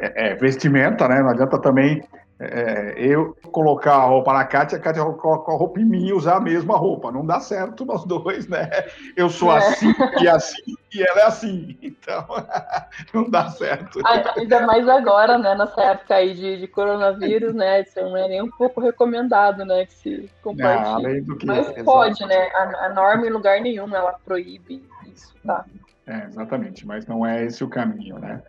é, 0.00 0.28
é, 0.30 0.34
vestimenta, 0.36 1.08
né? 1.08 1.20
Não 1.20 1.30
adianta 1.30 1.60
também 1.60 2.02
é, 2.38 2.94
eu 2.96 3.36
colocar 3.50 3.94
a 3.94 4.04
roupa 4.04 4.32
na 4.32 4.44
Kátia, 4.44 4.78
a 4.78 4.80
Kátia 4.80 5.04
coloca 5.04 5.52
a 5.52 5.56
roupa 5.56 5.80
em 5.80 5.84
mim 5.84 6.06
e 6.06 6.12
usar 6.12 6.36
a 6.36 6.40
mesma 6.40 6.76
roupa. 6.76 7.10
Não 7.10 7.26
dá 7.26 7.40
certo 7.40 7.84
nós 7.84 8.04
dois, 8.04 8.46
né? 8.48 8.70
Eu 9.16 9.28
sou 9.28 9.52
é. 9.52 9.58
assim 9.58 9.92
e 10.20 10.28
assim, 10.28 10.76
e 10.94 11.02
ela 11.02 11.20
é 11.20 11.24
assim. 11.24 11.76
Então, 11.82 12.24
não 13.12 13.28
dá 13.28 13.48
certo. 13.48 14.00
Ainda 14.36 14.64
mais 14.64 14.88
agora, 14.88 15.38
né? 15.38 15.56
Nessa 15.56 15.82
época 15.82 16.14
aí 16.14 16.34
de, 16.34 16.58
de 16.58 16.68
coronavírus, 16.68 17.52
né? 17.52 17.80
Isso 17.80 18.00
não 18.00 18.16
é 18.16 18.28
nem 18.28 18.42
um 18.42 18.50
pouco 18.50 18.80
recomendado, 18.80 19.64
né? 19.64 19.86
Que 19.86 19.94
se 19.94 20.30
compartilhe. 20.40 21.06
Além 21.06 21.22
do 21.24 21.36
que, 21.36 21.46
Mas 21.46 21.58
exatamente. 21.58 21.84
pode, 21.84 22.26
né? 22.26 22.48
A, 22.54 22.86
a 22.86 22.88
norma 22.90 23.26
em 23.26 23.30
lugar 23.30 23.60
nenhum, 23.60 23.92
ela 23.94 24.14
proíbe 24.24 24.84
isso, 25.12 25.34
tá? 25.44 25.64
É, 26.12 26.26
exatamente, 26.26 26.86
mas 26.86 27.06
não 27.06 27.24
é 27.24 27.46
esse 27.46 27.64
o 27.64 27.68
caminho, 27.68 28.18
né? 28.18 28.42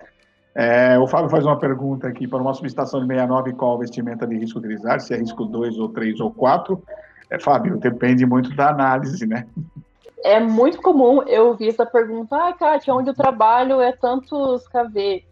É, 0.54 1.00
o 1.00 1.08
Fábio 1.08 1.30
faz 1.30 1.46
uma 1.46 1.58
pergunta 1.58 2.10
aqui 2.10 2.28
para 2.28 2.42
uma 2.42 2.54
subestação 2.54 3.00
de 3.00 3.08
69, 3.08 3.54
qual 3.54 3.80
vestimenta 3.80 4.28
de 4.28 4.38
risco 4.38 4.60
utilizar, 4.60 5.00
se 5.00 5.14
é 5.14 5.18
risco 5.18 5.46
2 5.46 5.80
ou 5.80 5.88
3 5.88 6.20
ou 6.20 6.30
4. 6.30 6.84
É, 7.30 7.40
Fábio, 7.40 7.78
depende 7.78 8.26
muito 8.26 8.54
da 8.54 8.70
análise, 8.70 9.26
né? 9.26 9.48
É 10.26 10.42
muito 10.42 10.82
comum 10.82 11.24
eu 11.24 11.48
ouvir 11.48 11.70
essa 11.70 11.86
pergunta, 11.86 12.36
ah, 12.36 12.54
Kátia, 12.54 12.94
onde 12.94 13.10
eu 13.10 13.16
trabalho 13.16 13.80
é 13.80 13.94
tantos 13.94 14.68
KV, 14.68 15.24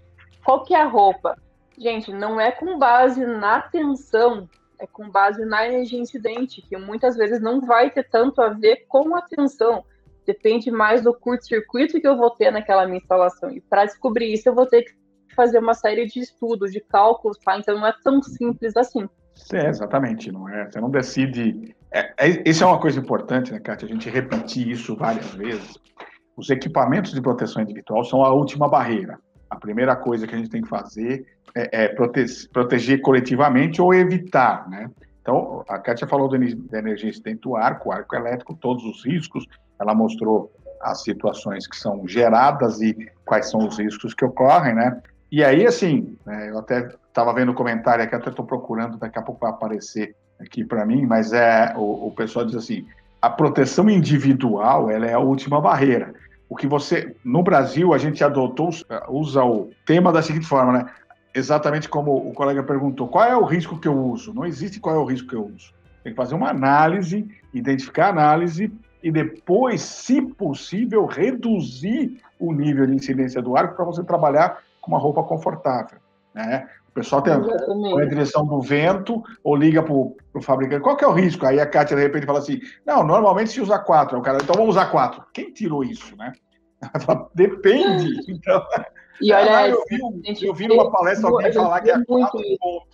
qual 0.45 0.63
que 0.63 0.73
é 0.73 0.81
a 0.81 0.87
roupa? 0.87 1.37
Gente, 1.77 2.13
não 2.13 2.39
é 2.39 2.49
com 2.49 2.79
base 2.79 3.25
na 3.25 3.61
tensão, 3.61 4.49
é 4.79 4.87
com 4.87 5.09
base 5.09 5.43
na 5.43 5.67
energia 5.67 5.99
incidente, 5.99 6.61
que 6.61 6.77
muitas 6.77 7.17
vezes 7.17 7.41
não 7.41 7.59
vai 7.59 7.89
ter 7.89 8.07
tanto 8.09 8.41
a 8.41 8.49
ver 8.49 8.85
com 8.87 9.15
a 9.15 9.21
tensão, 9.21 9.83
depende 10.31 10.71
mais 10.71 11.01
do 11.01 11.13
curto-circuito 11.13 11.99
que 11.99 12.07
eu 12.07 12.17
vou 12.17 12.31
ter 12.31 12.51
naquela 12.51 12.85
minha 12.85 12.97
instalação. 12.97 13.51
E 13.51 13.61
para 13.61 13.85
descobrir 13.85 14.33
isso, 14.33 14.47
eu 14.47 14.55
vou 14.55 14.65
ter 14.65 14.83
que 14.83 14.93
fazer 15.35 15.59
uma 15.59 15.73
série 15.73 16.05
de 16.05 16.19
estudos, 16.19 16.71
de 16.71 16.79
cálculos, 16.79 17.37
tá? 17.37 17.57
Então 17.57 17.77
não 17.77 17.87
é 17.87 17.93
tão 18.03 18.21
simples 18.21 18.75
assim. 18.75 19.07
É, 19.53 19.67
exatamente, 19.67 20.31
não 20.31 20.47
é? 20.47 20.69
Você 20.69 20.79
não 20.79 20.89
decide. 20.89 21.75
É, 21.91 22.13
é, 22.17 22.49
isso 22.49 22.63
é 22.63 22.67
uma 22.67 22.79
coisa 22.79 22.99
importante, 22.99 23.51
né, 23.51 23.59
Kátia? 23.59 23.87
A 23.87 23.91
gente 23.91 24.09
repetir 24.09 24.69
isso 24.69 24.95
várias 24.95 25.33
vezes. 25.33 25.77
Os 26.35 26.49
equipamentos 26.49 27.11
de 27.11 27.21
proteção 27.21 27.61
individual 27.61 28.03
são 28.03 28.23
a 28.23 28.33
última 28.33 28.67
barreira. 28.67 29.19
A 29.49 29.55
primeira 29.57 29.95
coisa 29.95 30.25
que 30.25 30.33
a 30.33 30.37
gente 30.37 30.49
tem 30.49 30.61
que 30.61 30.69
fazer 30.69 31.25
é, 31.55 31.83
é 31.83 31.87
prote 31.89 32.25
proteger 32.53 33.01
coletivamente 33.01 33.81
ou 33.81 33.93
evitar, 33.93 34.69
né? 34.69 34.89
Então, 35.21 35.63
a 35.67 35.77
Kátia 35.77 36.07
falou 36.07 36.27
da 36.27 36.35
energia 36.79 37.11
do 37.41 37.55
arco, 37.55 37.91
arco 37.91 38.15
elétrico, 38.15 38.55
todos 38.55 38.83
os 38.83 39.05
riscos. 39.05 39.45
Ela 39.81 39.95
mostrou 39.95 40.51
as 40.81 41.03
situações 41.03 41.67
que 41.67 41.75
são 41.75 42.07
geradas 42.07 42.81
e 42.81 43.09
quais 43.25 43.49
são 43.49 43.67
os 43.67 43.77
riscos 43.77 44.13
que 44.13 44.23
ocorrem, 44.23 44.75
né? 44.75 45.01
E 45.31 45.43
aí, 45.43 45.65
assim, 45.65 46.17
né, 46.25 46.49
eu 46.49 46.59
até 46.59 46.89
estava 47.07 47.33
vendo 47.33 47.51
o 47.51 47.55
comentário 47.55 48.03
aqui, 48.03 48.15
até 48.15 48.29
estou 48.29 48.45
procurando, 48.45 48.97
daqui 48.97 49.17
a 49.17 49.21
pouco 49.21 49.41
vai 49.41 49.49
aparecer 49.49 50.15
aqui 50.39 50.63
para 50.65 50.85
mim, 50.85 51.05
mas 51.05 51.33
é 51.33 51.73
o, 51.75 52.07
o, 52.07 52.11
pessoal 52.11 52.45
diz 52.45 52.55
assim: 52.55 52.85
a 53.21 53.29
proteção 53.29 53.89
individual 53.89 54.89
ela 54.89 55.05
é 55.05 55.13
a 55.13 55.19
última 55.19 55.61
barreira. 55.61 56.13
O 56.49 56.55
que 56.55 56.67
você. 56.67 57.15
No 57.23 57.41
Brasil, 57.41 57.93
a 57.93 57.97
gente 57.97 58.23
adotou, 58.23 58.71
usa 59.07 59.43
o 59.43 59.69
tema 59.85 60.11
da 60.11 60.21
seguinte 60.21 60.45
forma, 60.45 60.73
né? 60.73 60.85
Exatamente 61.33 61.87
como 61.87 62.13
o 62.13 62.33
colega 62.33 62.61
perguntou: 62.61 63.07
qual 63.07 63.25
é 63.25 63.35
o 63.35 63.45
risco 63.45 63.79
que 63.79 63.87
eu 63.87 63.97
uso? 63.97 64.33
Não 64.33 64.45
existe 64.45 64.79
qual 64.79 64.95
é 64.95 64.99
o 64.99 65.05
risco 65.05 65.29
que 65.29 65.35
eu 65.35 65.45
uso. 65.45 65.73
Tem 66.03 66.11
que 66.11 66.17
fazer 66.17 66.35
uma 66.35 66.49
análise, 66.49 67.25
identificar 67.53 68.07
a 68.07 68.09
análise 68.09 68.71
e 69.03 69.11
depois, 69.11 69.81
se 69.81 70.21
possível, 70.21 71.05
reduzir 71.05 72.21
o 72.39 72.53
nível 72.53 72.85
de 72.85 72.95
incidência 72.95 73.41
do 73.41 73.55
arco 73.55 73.75
para 73.75 73.85
você 73.85 74.03
trabalhar 74.03 74.59
com 74.79 74.91
uma 74.91 74.99
roupa 74.99 75.23
confortável. 75.23 75.99
Né? 76.33 76.67
O 76.89 76.93
pessoal 76.93 77.21
tem 77.21 77.33
a 77.33 78.05
direção 78.05 78.45
do 78.45 78.61
vento 78.61 79.23
ou 79.43 79.55
liga 79.55 79.81
para 79.81 79.93
o 79.93 80.41
fabricante. 80.41 80.83
Qual 80.83 80.97
que 80.97 81.05
é 81.05 81.07
o 81.07 81.13
risco? 81.13 81.45
Aí 81.45 81.59
a 81.59 81.65
Kátia, 81.65 81.95
de 81.95 82.03
repente, 82.03 82.25
fala 82.25 82.39
assim: 82.39 82.59
não, 82.85 83.01
normalmente 83.03 83.51
se 83.51 83.61
usa 83.61 83.79
quatro. 83.79 84.19
O 84.19 84.21
cara, 84.21 84.39
então 84.41 84.55
vamos 84.55 84.71
usar 84.71 84.87
quatro. 84.87 85.23
Quem 85.33 85.53
tirou 85.53 85.85
isso, 85.85 86.15
né? 86.17 86.33
Depende. 87.33 88.19
Então, 88.27 88.61
e 89.21 89.31
olha, 89.31 89.57
ah, 89.57 89.69
eu, 89.69 89.83
vi, 89.87 89.97
gente, 90.25 90.45
eu 90.45 90.53
vi 90.53 90.67
numa 90.67 90.91
palestra 90.91 91.29
alguém 91.29 91.53
falar 91.53 91.81
que 91.81 91.91
é 91.91 92.03
pontos. 92.03 92.41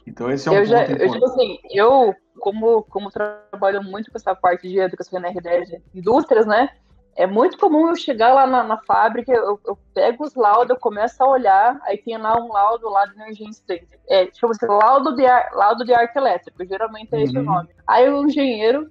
Então, 0.06 0.32
esse 0.32 0.48
é 0.48 0.52
um 0.52 0.56
eu 0.56 0.62
ponto 0.62 0.70
já, 0.70 0.86
eu, 0.86 1.12
tipo 1.12 1.26
assim, 1.26 1.58
eu, 1.72 2.16
como, 2.40 2.84
como 2.84 3.12
trabalho 3.12 3.84
muito 3.84 4.12
com 4.12 4.18
essa 4.18 4.36
parte 4.36 4.68
de 4.68 4.80
educação 4.80 5.20
na 5.20 5.32
R10, 5.32 5.82
indústrias, 5.94 6.46
né? 6.46 6.70
é 7.18 7.26
muito 7.26 7.58
comum 7.58 7.90
eu 7.90 7.96
chegar 7.96 8.32
lá 8.32 8.46
na, 8.46 8.64
na 8.64 8.78
fábrica, 8.78 9.32
eu, 9.32 9.60
eu, 9.66 9.78
pego 9.94 10.24
os 10.24 10.36
laudos, 10.36 10.70
eu 10.70 10.80
começo 10.80 11.22
a 11.22 11.28
olhar, 11.28 11.80
aí 11.82 11.98
tem 11.98 12.16
lá 12.16 12.40
um 12.40 12.54
laudo 12.54 12.88
lá 12.90 13.06
de 13.08 13.16
energia 13.20 13.48
incidente. 13.48 13.88
É, 14.08 14.28
tipo 14.28 14.52
assim, 14.52 14.68
laudo 14.68 15.16
de, 15.16 15.26
ar, 15.26 15.50
laudo 15.54 15.84
de 15.84 15.94
arco 15.96 16.18
elétrico, 16.18 16.64
geralmente 16.64 17.14
é 17.14 17.24
esse 17.24 17.36
uhum. 17.36 17.42
o 17.42 17.46
nome. 17.46 17.70
Aí 17.88 18.08
o 18.08 18.24
engenheiro, 18.24 18.88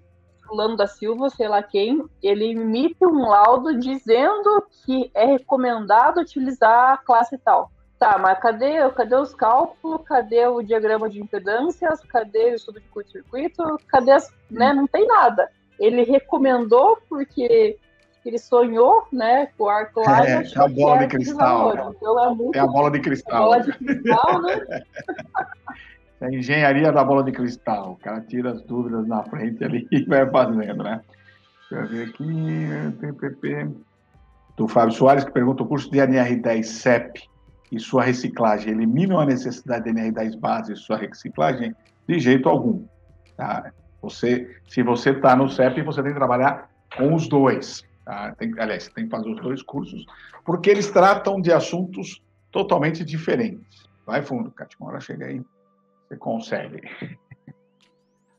fulano 0.46 0.76
da 0.76 0.86
Silva, 0.86 1.28
sei 1.30 1.48
lá 1.48 1.62
quem, 1.62 2.04
ele 2.22 2.52
emite 2.52 3.04
um 3.04 3.28
laudo 3.28 3.78
dizendo 3.78 4.66
que 4.84 5.10
é 5.14 5.24
recomendado 5.24 6.20
utilizar 6.20 6.92
a 6.92 6.96
classe 6.96 7.36
tal. 7.38 7.70
Tá, 7.98 8.18
mas 8.18 8.38
cadê, 8.38 8.88
cadê 8.90 9.16
os 9.16 9.34
cálculos? 9.34 10.06
Cadê 10.06 10.46
o 10.46 10.62
diagrama 10.62 11.08
de 11.08 11.18
impedâncias? 11.18 12.00
Cadê 12.02 12.52
o 12.52 12.54
estudo 12.54 12.78
de 12.78 12.88
curto-circuito? 12.88 13.62
Cadê 13.88 14.10
as. 14.10 14.30
Né? 14.50 14.72
Não 14.74 14.86
tem 14.86 15.06
nada. 15.06 15.50
Ele 15.78 16.02
recomendou 16.02 16.98
porque 17.08 17.78
ele 18.24 18.38
sonhou, 18.38 19.06
né, 19.12 19.46
com 19.56 19.64
o 19.64 19.68
arco 19.68 20.00
lá. 20.00 20.26
É, 20.26 20.42
é 20.42 20.44
a 20.56 20.68
bola 20.68 20.98
de 20.98 21.06
cristal. 21.06 21.94
Então 21.96 22.24
é, 22.24 22.34
muito... 22.34 22.56
é 22.56 22.58
a 22.58 22.66
bola 22.66 22.90
de 22.90 23.00
cristal. 23.00 23.44
bola 23.44 23.60
de 23.60 23.72
cristal, 23.72 24.42
né? 24.42 24.60
É 26.20 26.26
a 26.26 26.32
engenharia 26.32 26.90
da 26.90 27.04
bola 27.04 27.22
de 27.22 27.32
cristal. 27.32 27.92
O 27.92 27.96
cara 27.96 28.20
tira 28.22 28.52
as 28.52 28.62
dúvidas 28.62 29.06
na 29.06 29.22
frente 29.24 29.62
ali 29.62 29.86
e 29.92 30.04
vai 30.04 30.28
fazendo, 30.30 30.82
né? 30.82 31.00
Deixa 31.70 31.84
eu 31.84 31.88
ver 31.88 32.08
aqui. 32.08 32.96
PPP. 33.00 33.70
Do 34.56 34.66
Fábio 34.66 34.94
Soares, 34.94 35.24
que 35.24 35.32
pergunta: 35.32 35.62
o 35.62 35.66
curso 35.66 35.90
de 35.90 35.98
NR10 35.98 36.62
CEP 36.64 37.22
e 37.70 37.78
sua 37.78 38.04
reciclagem 38.04 38.72
eliminam 38.72 39.20
a 39.20 39.26
necessidade 39.26 39.84
de 39.84 39.90
NR10 39.90 40.38
base 40.38 40.72
e 40.72 40.76
sua 40.76 40.96
reciclagem? 40.96 41.74
De 42.08 42.18
jeito 42.18 42.48
algum. 42.48 42.84
Tá? 43.36 43.72
Você, 44.00 44.56
se 44.68 44.82
você 44.82 45.10
está 45.10 45.36
no 45.36 45.48
CEP, 45.48 45.82
você 45.82 46.02
tem 46.02 46.12
que 46.12 46.18
trabalhar 46.18 46.70
com 46.96 47.14
os 47.14 47.28
dois. 47.28 47.84
Tá? 48.04 48.32
Tem, 48.38 48.54
aliás, 48.58 48.88
tem 48.88 49.04
que 49.04 49.10
fazer 49.10 49.28
os 49.28 49.40
dois 49.40 49.62
cursos, 49.62 50.06
porque 50.44 50.70
eles 50.70 50.90
tratam 50.90 51.40
de 51.40 51.52
assuntos 51.52 52.22
totalmente 52.52 53.04
diferentes. 53.04 53.84
Vai 54.06 54.22
fundo, 54.22 54.50
Cátia, 54.52 54.78
uma 54.80 54.90
hora 54.90 55.00
chega 55.00 55.26
aí, 55.26 55.42
você 56.06 56.16
consegue. 56.16 56.80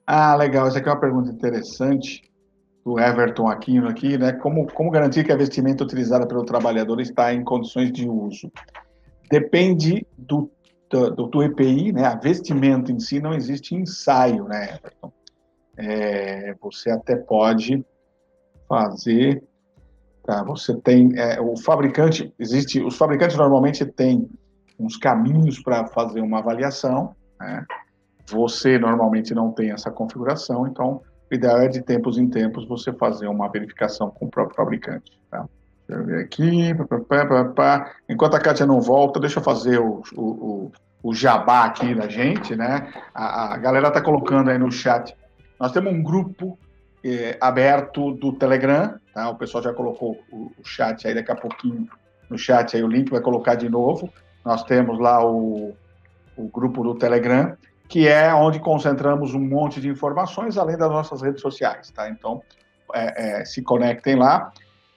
ah, 0.05 0.36
legal, 0.36 0.67
essa 0.67 0.79
aqui 0.79 0.88
é 0.88 0.91
uma 0.91 1.00
pergunta 1.00 1.31
interessante 1.31 2.21
do 2.86 3.00
Everton 3.00 3.47
Aquino 3.47 3.88
aqui, 3.88 4.17
né? 4.17 4.33
Como, 4.33 4.71
como 4.71 4.91
garantir 4.91 5.25
que 5.25 5.31
a 5.31 5.38
vestimenta 5.38 5.83
utilizada 5.83 6.25
pelo 6.25 6.45
trabalhador 6.45 7.01
está 7.01 7.33
em 7.33 7.43
condições 7.43 7.91
de 7.91 8.07
uso? 8.07 8.51
Depende 9.29 10.07
do, 10.17 10.50
do, 10.89 11.27
do 11.27 11.43
EPI, 11.43 11.91
né? 11.91 12.05
A 12.05 12.15
vestimenta 12.15 12.91
em 12.91 13.00
si 13.00 13.19
não 13.19 13.33
existe 13.33 13.75
ensaio, 13.75 14.45
né, 14.45 14.75
Everton? 14.75 15.12
É, 15.77 16.55
você 16.59 16.89
até 16.89 17.15
pode 17.15 17.86
fazer 18.67 19.43
Tá? 20.27 20.43
Você 20.43 20.75
tem 20.75 21.17
é, 21.17 21.39
o 21.39 21.55
fabricante 21.55 22.33
existe 22.38 22.83
os 22.83 22.97
fabricantes 22.97 23.38
normalmente 23.38 23.86
têm 23.86 24.29
uns 24.77 24.97
caminhos 24.97 25.57
para 25.57 25.88
fazer 25.88 26.19
uma 26.19 26.39
avaliação. 26.39 27.15
Né? 27.39 27.65
Você 28.29 28.77
normalmente 28.77 29.34
não 29.34 29.51
tem 29.51 29.72
essa 29.72 29.89
configuração, 29.89 30.67
então 30.67 31.01
o 31.32 31.36
ideal 31.36 31.60
é 31.60 31.67
de 31.67 31.82
tempos 31.82 32.17
em 32.17 32.29
tempos 32.29 32.67
você 32.67 32.91
fazer 32.94 33.27
uma 33.27 33.50
verificação 33.50 34.10
com 34.10 34.25
o 34.25 34.29
próprio 34.29 34.56
fabricante. 34.56 35.20
Tá? 35.29 35.46
Deixa 35.88 36.01
eu 36.01 36.06
ver 36.06 36.24
aqui. 36.24 36.74
Pá, 37.08 37.25
pá, 37.25 37.46
pá, 37.46 37.91
Enquanto 38.10 38.36
a 38.36 38.39
Kátia 38.39 38.65
não 38.65 38.82
volta, 38.82 39.20
deixa 39.20 39.39
eu 39.39 39.44
fazer 39.44 39.79
o, 39.79 40.03
o, 40.15 40.72
o 41.01 41.13
jabá 41.13 41.65
aqui 41.65 41.96
da 41.96 42.08
gente, 42.10 42.56
né? 42.56 42.91
A, 43.13 43.53
a 43.53 43.58
galera 43.58 43.88
está 43.88 44.01
colocando 44.01 44.50
aí 44.50 44.58
no 44.58 44.72
chat. 44.72 45.15
Nós 45.60 45.72
temos 45.72 45.94
um 45.94 46.03
grupo 46.03 46.60
é, 47.03 47.38
aberto 47.39 48.12
do 48.13 48.34
Telegram, 48.34 48.96
tá? 49.13 49.29
O 49.29 49.36
pessoal 49.36 49.63
já 49.63 49.74
colocou 49.74 50.20
o, 50.32 50.51
o, 50.58 50.65
chat 50.65 51.08
aí 51.08 51.13
daqui 51.13 51.32
a 51.32 51.36
pouquinho 51.36 51.88
no 52.29 52.38
chat 52.38 52.75
aí 52.75 52.84
o 52.84 52.88
link 52.88 53.10
vai 53.10 53.22
colocar 53.22 53.56
de 53.56 53.70
novo. 53.70 54.12
Nós 54.44 54.63
temos 54.63 55.00
lá 55.00 55.25
o, 55.25 55.74
o 56.38 56.48
grupo 56.48 56.84
do 56.84 56.96
Telegram, 56.96 57.56
que 57.88 58.08
é 58.08 58.34
onde 58.34 58.60
concentramos 58.60 59.34
um 59.34 59.39
monte 59.39 59.82
de 59.82 59.89
informações 59.89 60.58
além 60.58 60.77
das 60.77 60.89
nossas 60.89 61.22
redes 61.22 61.41
sociais, 61.41 61.89
tá? 61.91 62.10
Então 62.10 62.41
é, 62.94 63.41
é, 63.41 63.46
se 63.46 63.62
conectem 63.62 64.15
lá. 64.15 64.51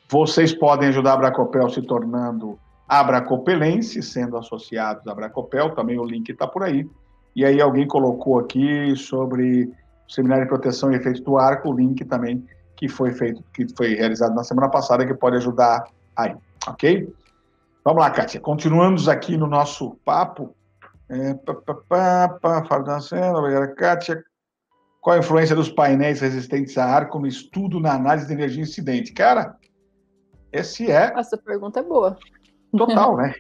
Vocês 0.09 0.53
podem 0.53 0.89
ajudar 0.89 1.15
a 1.15 1.17
Bracopel 1.17 1.69
se 1.71 1.83
tornando 1.83 2.59
abracopelense, 2.89 4.03
sendo 4.03 4.37
associados 4.37 5.07
à 5.07 5.15
Bracopel, 5.15 5.71
também 5.71 5.99
o 5.99 6.05
link 6.05 6.29
está 6.29 6.47
por 6.47 6.65
aí. 6.65 6.89
E 7.37 7.45
aí 7.45 7.61
alguém 7.61 7.87
colocou 7.87 8.39
aqui 8.41 8.97
sobre 8.97 9.73
Seminário 10.09 10.45
de 10.45 10.49
Proteção 10.49 10.91
e 10.91 10.97
Efeitos 10.97 11.21
do 11.21 11.39
Arco, 11.39 11.71
o 11.71 11.73
link 11.73 12.05
também 12.05 12.45
que 12.75 12.89
foi 12.89 13.13
feito, 13.13 13.45
que 13.55 13.67
foi 13.77 13.95
realizado 13.95 14.35
na 14.35 14.43
semana 14.43 14.69
passada, 14.69 15.07
que 15.07 15.15
pode 15.15 15.37
ajudar 15.37 15.85
aí. 16.17 16.35
ok? 16.67 17.13
Vamos 17.85 18.01
lá, 18.03 18.11
Kátia. 18.11 18.41
Continuamos 18.41 19.09
aqui 19.09 19.37
no 19.37 19.47
nosso 19.47 19.97
papo. 20.05 20.55
É, 21.11 21.35
pá, 21.35 21.55
pá, 21.55 21.75
pá, 21.75 22.29
pá, 22.41 22.65
Fábio 22.67 22.87
Dancena, 22.87 23.37
obrigado, 23.37 23.75
Kátia. 23.75 24.23
Qual 25.01 25.17
a 25.17 25.19
influência 25.19 25.57
dos 25.57 25.69
painéis 25.69 26.21
resistentes 26.21 26.79
a 26.79 26.85
ar 26.85 27.09
como 27.09 27.27
estudo 27.27 27.81
na 27.81 27.95
análise 27.95 28.29
de 28.29 28.33
energia 28.33 28.63
incidente? 28.63 29.13
Cara, 29.13 29.57
esse 30.53 30.89
é. 30.89 31.13
Essa 31.17 31.37
pergunta 31.37 31.81
é 31.81 31.83
boa. 31.83 32.17
Total, 32.77 33.17
né? 33.19 33.35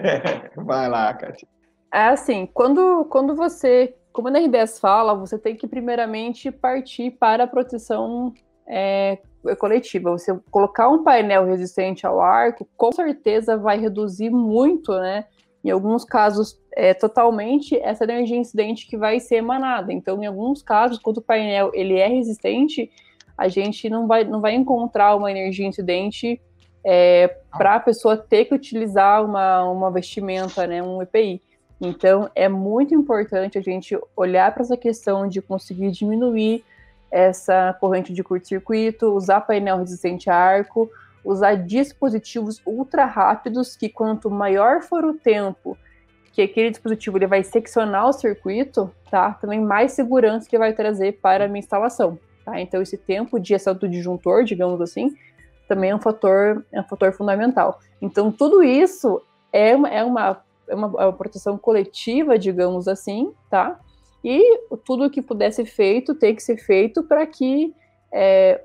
Vai 0.56 0.88
lá, 0.88 1.12
Kátia. 1.12 1.46
É 1.92 2.04
assim, 2.04 2.48
quando, 2.54 3.04
quando 3.06 3.34
você, 3.34 3.94
como 4.12 4.28
a 4.28 4.30
NRDS 4.30 4.78
fala, 4.78 5.14
você 5.14 5.38
tem 5.38 5.54
que 5.54 5.66
primeiramente 5.66 6.50
partir 6.50 7.10
para 7.10 7.44
a 7.44 7.48
proteção 7.48 8.32
é, 8.66 9.18
coletiva. 9.58 10.10
Você 10.12 10.34
colocar 10.50 10.88
um 10.88 11.02
painel 11.02 11.44
resistente 11.44 12.06
ao 12.06 12.20
arco, 12.20 12.66
com 12.76 12.92
certeza 12.92 13.58
vai 13.58 13.78
reduzir 13.78 14.30
muito, 14.30 14.92
né? 14.92 15.26
Em 15.62 15.70
alguns 15.70 16.04
casos, 16.04 16.58
é, 16.72 16.94
totalmente 16.94 17.76
essa 17.76 18.04
energia 18.04 18.36
incidente 18.36 18.86
que 18.86 18.96
vai 18.96 19.20
ser 19.20 19.36
emanada. 19.36 19.92
Então, 19.92 20.22
em 20.22 20.26
alguns 20.26 20.62
casos, 20.62 20.98
quando 20.98 21.18
o 21.18 21.22
painel 21.22 21.70
ele 21.74 21.98
é 21.98 22.06
resistente, 22.06 22.90
a 23.36 23.48
gente 23.48 23.88
não 23.88 24.06
vai, 24.06 24.24
não 24.24 24.40
vai 24.40 24.54
encontrar 24.54 25.14
uma 25.16 25.30
energia 25.30 25.66
incidente 25.66 26.40
é, 26.84 27.36
para 27.56 27.76
a 27.76 27.80
pessoa 27.80 28.16
ter 28.16 28.46
que 28.46 28.54
utilizar 28.54 29.24
uma, 29.24 29.64
uma 29.64 29.90
vestimenta, 29.90 30.66
né, 30.66 30.82
um 30.82 31.02
EPI. 31.02 31.42
Então, 31.80 32.30
é 32.34 32.48
muito 32.48 32.94
importante 32.94 33.56
a 33.56 33.62
gente 33.62 33.98
olhar 34.14 34.52
para 34.52 34.62
essa 34.62 34.76
questão 34.76 35.26
de 35.26 35.40
conseguir 35.40 35.90
diminuir 35.90 36.64
essa 37.10 37.74
corrente 37.80 38.12
de 38.12 38.22
curto-circuito, 38.22 39.14
usar 39.14 39.40
painel 39.40 39.78
resistente 39.78 40.30
a 40.30 40.34
arco, 40.34 40.90
usar 41.24 41.54
dispositivos 41.54 42.60
ultra 42.66 43.04
rápidos, 43.04 43.76
que 43.76 43.88
quanto 43.88 44.30
maior 44.30 44.82
for 44.82 45.04
o 45.04 45.14
tempo 45.14 45.76
que 46.32 46.42
aquele 46.42 46.70
dispositivo 46.70 47.18
ele 47.18 47.26
vai 47.26 47.42
seccionar 47.42 48.08
o 48.08 48.12
circuito, 48.12 48.90
tá? 49.10 49.32
Também 49.32 49.60
mais 49.60 49.92
segurança 49.92 50.48
que 50.48 50.56
vai 50.56 50.72
trazer 50.72 51.18
para 51.20 51.44
a 51.44 51.48
minha 51.48 51.58
instalação, 51.58 52.18
tá? 52.44 52.60
Então 52.60 52.80
esse 52.80 52.96
tempo 52.96 53.38
de 53.38 53.54
ação 53.54 53.74
do 53.74 53.88
disjuntor, 53.88 54.44
digamos 54.44 54.80
assim, 54.80 55.14
também 55.70 55.90
é 55.90 55.94
um 55.94 56.00
fator, 56.00 56.64
é 56.72 56.80
um 56.80 56.84
fator 56.84 57.12
fundamental. 57.12 57.78
Então, 58.02 58.32
tudo 58.32 58.60
isso 58.60 59.22
é 59.52 59.76
uma, 59.76 59.88
é 59.88 60.02
uma, 60.02 60.42
é 60.66 60.74
uma, 60.74 61.02
é 61.02 61.06
uma 61.06 61.12
proteção 61.12 61.56
coletiva, 61.56 62.36
digamos 62.36 62.88
assim, 62.88 63.32
tá? 63.48 63.78
E 64.24 64.58
tudo 64.84 65.08
que 65.08 65.22
puder 65.22 65.52
ser 65.52 65.66
feito 65.66 66.14
tem 66.14 66.34
que 66.34 66.42
ser 66.42 66.56
feito 66.56 67.04
para 67.04 67.24
que 67.24 67.72
é, 68.12 68.62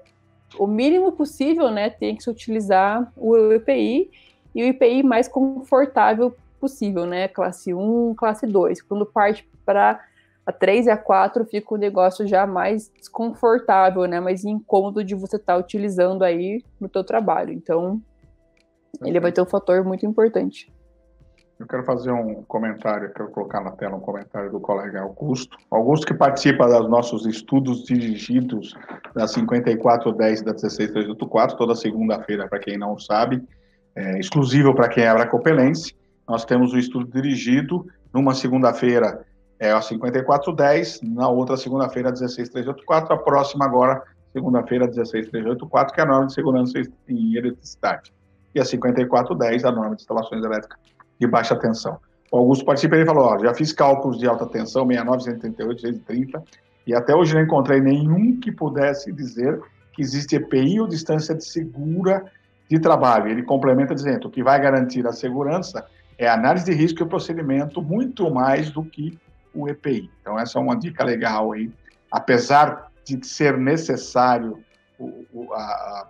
o 0.58 0.68
mínimo 0.68 1.12
possível, 1.12 1.70
né, 1.70 1.90
tem 1.90 2.16
que 2.16 2.24
se 2.24 2.30
utilizar 2.30 3.12
o 3.16 3.36
EPI 3.54 4.10
e 4.54 4.64
o 4.64 4.68
EPI 4.68 5.04
mais 5.04 5.28
confortável 5.28 6.36
possível, 6.60 7.06
né, 7.06 7.28
classe 7.28 7.74
1, 7.74 8.14
classe 8.16 8.48
2. 8.48 8.82
Quando 8.82 9.06
parte 9.06 9.48
para 9.66 10.00
a 10.46 10.52
3 10.52 10.86
e 10.86 10.90
a 10.92 10.98
4 10.98 11.44
fica 11.46 11.74
o 11.74 11.78
negócio 11.78 12.28
já 12.28 12.46
mais 12.46 12.90
desconfortável, 12.90 14.06
né? 14.06 14.20
Mais 14.20 14.46
incômodo 14.46 15.04
de 15.04 15.16
você 15.16 15.38
estar 15.38 15.54
tá 15.54 15.60
utilizando 15.60 16.24
aí 16.24 16.64
no 16.80 16.88
teu 16.88 17.04
trabalho. 17.04 17.52
Então, 17.52 18.00
ele 19.04 19.20
vai 19.20 19.32
ter 19.32 19.42
um 19.42 19.46
fator 19.46 19.84
muito 19.84 20.06
importante. 20.06 20.72
Eu 21.58 21.66
quero 21.66 21.84
fazer 21.84 22.12
um 22.12 22.44
comentário, 22.44 23.14
quero 23.14 23.30
colocar 23.30 23.62
na 23.62 23.72
tela 23.72 23.96
um 23.96 24.02
comentário 24.02 24.52
do 24.52 24.60
colega 24.60 25.02
Augusto. 25.02 25.58
Augusto 25.72 26.06
que 26.06 26.14
participa 26.14 26.68
dos 26.68 26.90
nossos 26.90 27.26
estudos 27.26 27.86
dirigidos 27.86 28.74
da 29.14 29.26
5410 29.26 30.42
e 30.42 30.44
da 30.44 30.54
16384, 30.54 31.56
toda 31.58 31.74
segunda-feira, 31.74 32.50
para 32.50 32.60
quem 32.60 32.78
não 32.78 33.00
sabe, 33.00 33.42
é 33.96 34.20
exclusivo 34.20 34.76
para 34.76 34.90
quem 34.90 35.06
é 35.06 35.14
bracopelense. 35.14 35.96
Nós 36.28 36.44
temos 36.44 36.74
o 36.74 36.78
estudo 36.78 37.10
dirigido 37.10 37.88
numa 38.14 38.34
segunda-feira 38.34 39.26
é 39.58 39.72
a 39.72 39.82
5410, 39.82 41.02
na 41.04 41.30
outra 41.30 41.56
segunda-feira, 41.56 42.12
16384, 42.12 43.14
a 43.14 43.18
próxima 43.18 43.64
agora, 43.64 44.04
segunda-feira, 44.34 44.88
16384, 44.88 45.94
que 45.94 46.02
é 46.02 46.04
a 46.04 46.08
norma 46.08 46.28
de 46.28 46.34
segurança 46.34 46.82
em 47.08 47.36
eletricidade. 47.38 48.14
E 48.54 48.60
a 48.60 48.66
5410, 48.66 49.64
a 49.64 49.72
norma 49.72 49.96
de 49.96 50.02
instalações 50.02 50.44
elétricas 50.44 50.95
de 51.20 51.28
baixa 51.28 51.56
tensão. 51.56 51.98
O 52.32 52.38
Augusto 52.38 52.66
participa 52.66 52.98
e 52.98 53.06
falou, 53.06 53.26
ó, 53.26 53.40
já 53.40 53.54
fiz 53.54 53.72
cálculos 53.72 54.18
de 54.18 54.28
alta 54.28 54.46
tensão, 54.46 54.86
69, 54.86 55.24
138, 55.24 55.82
130, 55.82 56.44
e 56.88 56.94
até 56.94 57.16
hoje 57.16 57.34
não 57.34 57.42
encontrei 57.42 57.80
nenhum 57.80 58.40
que 58.40 58.52
pudesse 58.52 59.12
dizer 59.12 59.62
que 59.94 60.02
existe 60.02 60.36
EPI 60.36 60.80
ou 60.80 60.88
distância 60.88 61.34
de 61.34 61.46
segura 61.46 62.26
de 62.70 62.80
trabalho. 62.80 63.30
Ele 63.30 63.44
complementa 63.44 63.96
dizendo, 63.96 64.28
o 64.28 64.32
que 64.32 64.44
vai 64.44 64.60
garantir 64.60 65.08
a 65.08 65.14
segurança 65.14 65.86
é 66.18 66.28
a 66.28 66.34
análise 66.34 66.66
de 66.66 66.74
risco 66.74 67.02
e 67.02 67.04
o 67.04 67.08
procedimento 67.08 67.82
muito 67.82 68.30
mais 68.30 68.70
do 68.70 68.84
que 68.84 69.18
o 69.54 69.68
EPI. 69.70 70.10
Então, 70.22 70.38
essa 70.38 70.60
é 70.60 70.62
uma 70.62 70.76
dica 70.76 71.04
legal 71.04 71.54
aí. 71.54 71.72
Apesar 72.12 72.92
de 73.06 73.26
ser 73.26 73.58
necessário 73.58 74.60
o, 75.00 75.26
o, 75.32 75.54
a, 75.54 76.10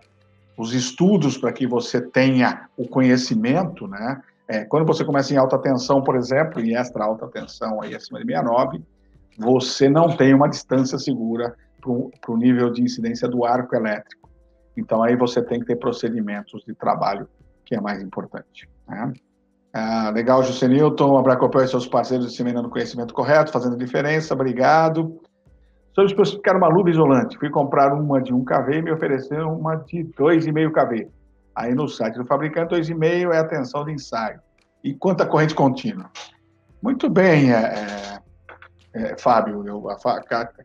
os 0.57 0.73
estudos 0.73 1.37
para 1.37 1.51
que 1.51 1.67
você 1.67 2.01
tenha 2.01 2.69
o 2.77 2.87
conhecimento, 2.87 3.87
né? 3.87 4.21
É, 4.47 4.63
quando 4.65 4.85
você 4.85 5.03
começa 5.03 5.33
em 5.33 5.37
alta 5.37 5.57
tensão, 5.57 6.03
por 6.03 6.15
exemplo, 6.15 6.61
em 6.61 6.75
extra 6.75 7.03
alta 7.03 7.27
tensão, 7.27 7.81
aí 7.81 7.95
acima 7.95 8.19
de 8.19 8.25
69, 8.25 8.83
você 9.37 9.89
não 9.89 10.15
tem 10.15 10.33
uma 10.33 10.47
distância 10.47 10.97
segura 10.97 11.55
para 11.81 12.31
o 12.31 12.37
nível 12.37 12.71
de 12.71 12.81
incidência 12.81 13.27
do 13.27 13.45
arco 13.45 13.75
elétrico. 13.75 14.29
Então, 14.77 15.01
aí 15.01 15.15
você 15.15 15.41
tem 15.41 15.59
que 15.59 15.65
ter 15.65 15.77
procedimentos 15.77 16.63
de 16.65 16.73
trabalho, 16.73 17.27
que 17.65 17.75
é 17.75 17.81
mais 17.81 18.01
importante. 18.01 18.69
Né? 18.87 19.13
Ah, 19.73 20.09
legal, 20.09 20.43
Juscelilton, 20.43 21.17
Abracopel 21.17 21.63
e 21.63 21.67
seus 21.67 21.87
parceiros 21.87 22.27
disseminando 22.27 22.69
conhecimento 22.69 23.13
correto, 23.13 23.51
fazendo 23.51 23.77
diferença, 23.77 24.33
obrigado. 24.33 25.19
Sobre 25.93 26.11
especificar 26.11 26.57
uma 26.57 26.67
luva 26.67 26.89
isolante, 26.89 27.37
fui 27.37 27.49
comprar 27.49 27.93
uma 27.93 28.21
de 28.21 28.33
1 28.33 28.43
kV 28.43 28.77
e 28.77 28.81
me 28.81 28.91
ofereceram 28.91 29.57
uma 29.57 29.75
de 29.75 30.03
2,5 30.03 30.71
kV. 30.71 31.09
Aí 31.55 31.73
no 31.73 31.87
site 31.87 32.15
do 32.15 32.25
fabricante, 32.25 32.75
2,5 32.75 33.33
é 33.33 33.37
a 33.37 33.45
tensão 33.45 33.85
de 33.85 33.93
ensaio. 33.93 34.39
E 34.83 34.93
quanta 34.93 35.25
corrente 35.25 35.55
contínua? 35.55 36.09
Muito 36.81 37.09
bem, 37.09 37.51
é, 37.51 38.19
é, 38.93 39.01
é 39.01 39.17
Fábio, 39.17 39.65
eu, 39.65 39.89
a, 39.89 39.97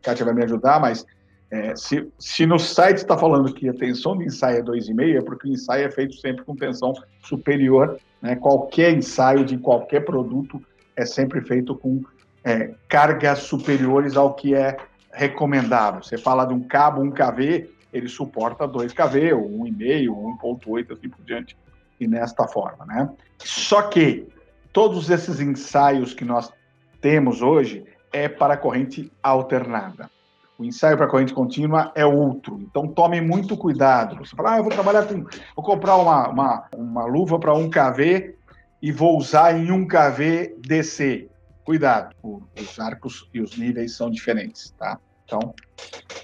Kátia 0.01 0.25
vai 0.25 0.33
me 0.33 0.43
ajudar, 0.43 0.79
mas 0.79 1.05
é, 1.49 1.75
se, 1.75 2.07
se, 2.19 2.45
no 2.45 2.59
site 2.59 2.97
está 2.97 3.17
falando 3.17 3.53
que 3.53 3.67
a 3.67 3.73
tensão 3.73 4.17
de 4.17 4.25
ensaio 4.25 4.59
é 4.59 4.61
2,5, 4.61 5.17
é 5.17 5.21
porque 5.21 5.47
o 5.47 5.51
ensaio 5.51 5.87
é 5.87 5.91
feito 5.91 6.15
sempre 6.15 6.43
com 6.43 6.55
tensão 6.55 6.93
superior 7.23 7.99
né? 8.21 8.35
Qualquer 8.35 8.93
ensaio 8.93 9.43
de 9.43 9.57
qualquer 9.57 10.01
produto 10.01 10.61
é 10.95 11.05
sempre 11.05 11.41
feito 11.41 11.75
com 11.75 12.03
é, 12.43 12.71
cargas 12.87 13.39
superiores 13.39 14.15
ao 14.15 14.33
que 14.33 14.53
é 14.53 14.77
recomendável. 15.11 16.03
Você 16.03 16.17
fala 16.17 16.45
de 16.45 16.53
um 16.53 16.61
cabo 16.61 17.01
1kV, 17.01 17.67
ele 17.91 18.07
suporta 18.07 18.67
2kV, 18.67 19.35
ou 19.35 19.49
1,5, 19.65 20.09
ou 20.09 20.37
1,8, 20.37 20.93
assim 20.93 21.09
por 21.09 21.23
diante, 21.23 21.57
e 21.99 22.07
nesta 22.07 22.47
forma. 22.47 22.85
Né? 22.85 23.09
Só 23.39 23.83
que 23.83 24.27
todos 24.71 25.09
esses 25.09 25.39
ensaios 25.39 26.13
que 26.13 26.25
nós 26.25 26.51
temos 26.99 27.41
hoje 27.41 27.85
é 28.11 28.27
para 28.27 28.57
corrente 28.57 29.11
alternada. 29.21 30.09
O 30.57 30.63
ensaio 30.63 30.95
para 30.95 31.07
corrente 31.07 31.33
contínua 31.33 31.91
é 31.95 32.05
outro. 32.05 32.59
Então 32.61 32.87
tome 32.87 33.19
muito 33.19 33.57
cuidado. 33.57 34.17
Você 34.17 34.35
fala, 34.35 34.53
ah, 34.53 34.57
eu 34.57 34.63
vou 34.63 34.71
trabalhar 34.71 35.07
com. 35.07 35.23
Vou 35.55 35.65
comprar 35.65 35.95
uma, 35.97 36.29
uma, 36.29 36.67
uma 36.75 37.05
luva 37.05 37.39
para 37.39 37.53
1 37.53 37.67
kV 37.69 38.35
e 38.79 38.91
vou 38.91 39.17
usar 39.17 39.57
em 39.57 39.71
1 39.71 39.87
kV 39.87 40.55
DC. 40.59 41.27
Cuidado, 41.63 42.15
os 42.23 42.79
arcos 42.79 43.27
e 43.33 43.41
os 43.41 43.57
níveis 43.57 43.95
são 43.95 44.11
diferentes, 44.11 44.71
tá? 44.77 44.99
Então. 45.25 45.55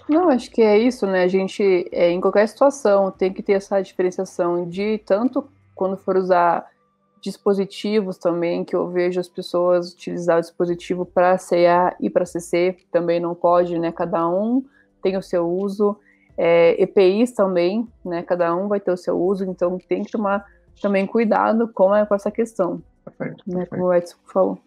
Não, 0.09 0.29
acho 0.29 0.49
que 0.49 0.61
é 0.61 0.77
isso, 0.77 1.05
né? 1.05 1.23
A 1.23 1.27
gente, 1.27 1.87
é, 1.91 2.09
em 2.09 2.21
qualquer 2.21 2.47
situação, 2.47 3.11
tem 3.11 3.33
que 3.33 3.43
ter 3.43 3.53
essa 3.53 3.81
diferenciação 3.81 4.67
de 4.67 4.99
tanto 4.99 5.47
quando 5.75 5.97
for 5.97 6.15
usar 6.15 6.65
dispositivos 7.21 8.17
também, 8.17 8.63
que 8.63 8.75
eu 8.75 8.87
vejo 8.89 9.19
as 9.19 9.27
pessoas 9.27 9.93
utilizar 9.93 10.37
o 10.37 10.41
dispositivo 10.41 11.05
para 11.05 11.37
CA 11.37 11.95
e 11.99 12.09
para 12.09 12.25
CC, 12.25 12.77
também 12.91 13.19
não 13.19 13.35
pode, 13.35 13.77
né? 13.77 13.91
Cada 13.91 14.27
um 14.29 14.63
tem 15.01 15.17
o 15.17 15.21
seu 15.21 15.47
uso. 15.47 15.97
É, 16.37 16.81
EPIs 16.81 17.31
também, 17.31 17.87
né? 18.05 18.21
Cada 18.23 18.55
um 18.55 18.67
vai 18.67 18.79
ter 18.79 18.91
o 18.91 18.97
seu 18.97 19.19
uso, 19.19 19.43
então 19.43 19.77
tem 19.89 20.03
que 20.03 20.11
tomar 20.11 20.45
também 20.81 21.05
cuidado 21.05 21.67
com, 21.67 21.89
com 22.05 22.15
essa 22.15 22.31
questão. 22.31 22.81
Perfeito, 23.03 23.43
né, 23.47 23.59
perfeito. 23.59 23.69
Como 23.69 23.85
o 23.85 23.93
Edson 23.93 24.17
falou. 24.25 24.59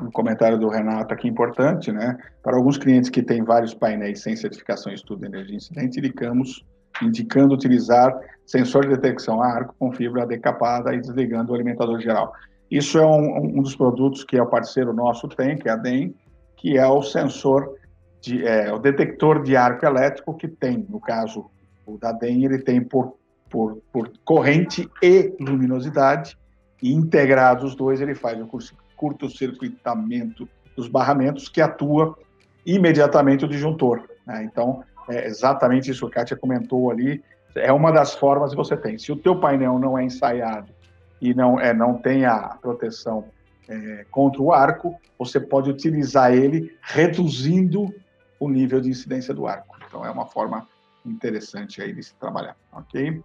Um 0.00 0.10
comentário 0.10 0.58
do 0.58 0.68
Renato 0.68 1.12
aqui 1.12 1.28
importante, 1.28 1.92
né? 1.92 2.16
Para 2.42 2.56
alguns 2.56 2.78
clientes 2.78 3.10
que 3.10 3.22
têm 3.22 3.42
vários 3.42 3.74
painéis 3.74 4.20
sem 4.20 4.34
certificação 4.36 4.92
estudo 4.92 5.20
de 5.20 5.26
energia 5.26 5.56
incidente, 5.56 5.98
indicamos 5.98 6.64
indicando 7.02 7.54
utilizar 7.54 8.18
sensor 8.44 8.82
de 8.82 8.96
detecção 8.96 9.40
a 9.42 9.46
arco 9.46 9.74
com 9.78 9.92
fibra 9.92 10.26
decapada 10.26 10.92
e 10.94 11.00
desligando 11.00 11.52
o 11.52 11.54
alimentador 11.54 12.00
geral. 12.00 12.32
Isso 12.70 12.98
é 12.98 13.06
um, 13.06 13.58
um 13.58 13.62
dos 13.62 13.76
produtos 13.76 14.24
que 14.24 14.36
é 14.36 14.42
o 14.42 14.46
parceiro 14.46 14.92
nosso 14.92 15.28
tem, 15.28 15.56
que 15.56 15.68
é 15.68 15.72
a 15.72 15.76
DEM, 15.76 16.14
que 16.56 16.76
é 16.76 16.86
o 16.86 17.02
sensor, 17.02 17.74
de, 18.20 18.44
é, 18.44 18.72
o 18.72 18.78
detector 18.78 19.42
de 19.42 19.54
arco 19.54 19.86
elétrico 19.86 20.34
que 20.34 20.48
tem, 20.48 20.84
no 20.88 20.98
caso, 20.98 21.48
o 21.86 21.96
da 21.98 22.10
DEM, 22.10 22.44
ele 22.44 22.58
tem 22.58 22.82
por 22.82 23.18
por, 23.48 23.78
por 23.92 24.10
corrente 24.24 24.88
e 25.02 25.34
luminosidade, 25.40 26.38
e 26.82 26.92
integrados 26.92 27.64
os 27.64 27.74
dois, 27.74 28.00
ele 28.00 28.14
faz 28.14 28.40
o 28.40 28.48
curto-circuitamento 28.96 30.48
dos 30.76 30.88
barramentos, 30.88 31.48
que 31.48 31.60
atua 31.60 32.16
imediatamente 32.64 33.44
o 33.44 33.48
disjuntor. 33.48 34.08
Né? 34.26 34.44
Então, 34.44 34.84
é 35.08 35.26
exatamente 35.26 35.90
isso 35.90 36.06
que 36.08 36.12
a 36.12 36.20
Kátia 36.20 36.36
comentou 36.36 36.90
ali, 36.90 37.22
é 37.56 37.72
uma 37.72 37.90
das 37.90 38.14
formas 38.14 38.50
que 38.50 38.56
você 38.56 38.76
tem. 38.76 38.98
Se 38.98 39.10
o 39.10 39.16
teu 39.16 39.40
painel 39.40 39.78
não 39.78 39.98
é 39.98 40.04
ensaiado 40.04 40.72
e 41.20 41.34
não, 41.34 41.58
é, 41.58 41.72
não 41.72 41.94
tem 41.94 42.24
a 42.24 42.56
proteção 42.60 43.24
é, 43.68 44.06
contra 44.10 44.40
o 44.40 44.52
arco, 44.52 44.94
você 45.18 45.40
pode 45.40 45.70
utilizar 45.70 46.32
ele 46.32 46.76
reduzindo 46.82 47.92
o 48.38 48.48
nível 48.48 48.80
de 48.80 48.88
incidência 48.88 49.34
do 49.34 49.46
arco. 49.46 49.76
Então, 49.86 50.04
é 50.04 50.10
uma 50.10 50.26
forma 50.26 50.66
interessante 51.04 51.82
aí 51.82 51.92
de 51.92 52.02
se 52.02 52.14
trabalhar, 52.14 52.56
ok? 52.72 53.22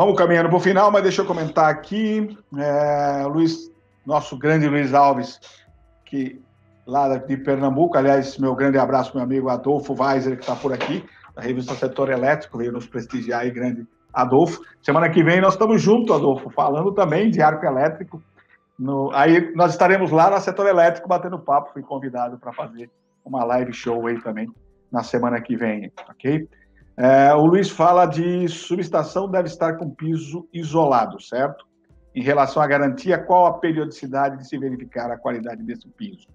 Vamos 0.00 0.16
caminhando 0.16 0.48
para 0.48 0.56
o 0.56 0.60
final, 0.60 0.90
mas 0.90 1.02
deixa 1.02 1.20
eu 1.20 1.26
comentar 1.26 1.68
aqui. 1.68 2.34
É, 2.56 3.26
Luiz, 3.26 3.70
nosso 4.06 4.34
grande 4.34 4.66
Luiz 4.66 4.94
Alves, 4.94 5.38
que 6.06 6.40
lá 6.86 7.18
de 7.18 7.36
Pernambuco, 7.36 7.98
aliás, 7.98 8.38
meu 8.38 8.54
grande 8.54 8.78
abraço, 8.78 9.14
meu 9.14 9.22
amigo 9.22 9.50
Adolfo 9.50 9.94
Weiser, 9.94 10.36
que 10.36 10.42
está 10.42 10.56
por 10.56 10.72
aqui, 10.72 11.04
da 11.34 11.42
revista 11.42 11.74
Setor 11.74 12.08
Elétrico, 12.08 12.56
veio 12.56 12.72
nos 12.72 12.86
prestigiar 12.86 13.40
aí, 13.42 13.50
grande 13.50 13.86
Adolfo. 14.10 14.62
Semana 14.80 15.10
que 15.10 15.22
vem 15.22 15.38
nós 15.38 15.52
estamos 15.52 15.82
juntos, 15.82 16.16
Adolfo, 16.16 16.48
falando 16.48 16.92
também 16.92 17.30
de 17.30 17.42
arco 17.42 17.66
elétrico. 17.66 18.22
No, 18.78 19.10
aí 19.12 19.54
nós 19.54 19.72
estaremos 19.72 20.10
lá 20.10 20.30
na 20.30 20.40
Setor 20.40 20.66
Elétrico 20.66 21.06
batendo 21.06 21.38
papo, 21.38 21.74
fui 21.74 21.82
convidado 21.82 22.38
para 22.38 22.54
fazer 22.54 22.88
uma 23.22 23.44
live 23.44 23.74
show 23.74 24.06
aí 24.06 24.18
também 24.22 24.50
na 24.90 25.02
semana 25.02 25.38
que 25.42 25.58
vem, 25.58 25.92
ok? 26.08 26.48
É, 27.02 27.32
o 27.32 27.46
Luiz 27.46 27.70
fala 27.70 28.04
de 28.04 28.46
subestação 28.46 29.26
deve 29.26 29.48
estar 29.48 29.78
com 29.78 29.88
piso 29.88 30.46
isolado, 30.52 31.18
certo? 31.18 31.66
Em 32.14 32.22
relação 32.22 32.62
à 32.62 32.66
garantia, 32.66 33.16
qual 33.16 33.46
a 33.46 33.54
periodicidade 33.54 34.36
de 34.36 34.46
se 34.46 34.58
verificar 34.58 35.10
a 35.10 35.16
qualidade 35.16 35.62
desse 35.62 35.88
piso? 35.88 36.28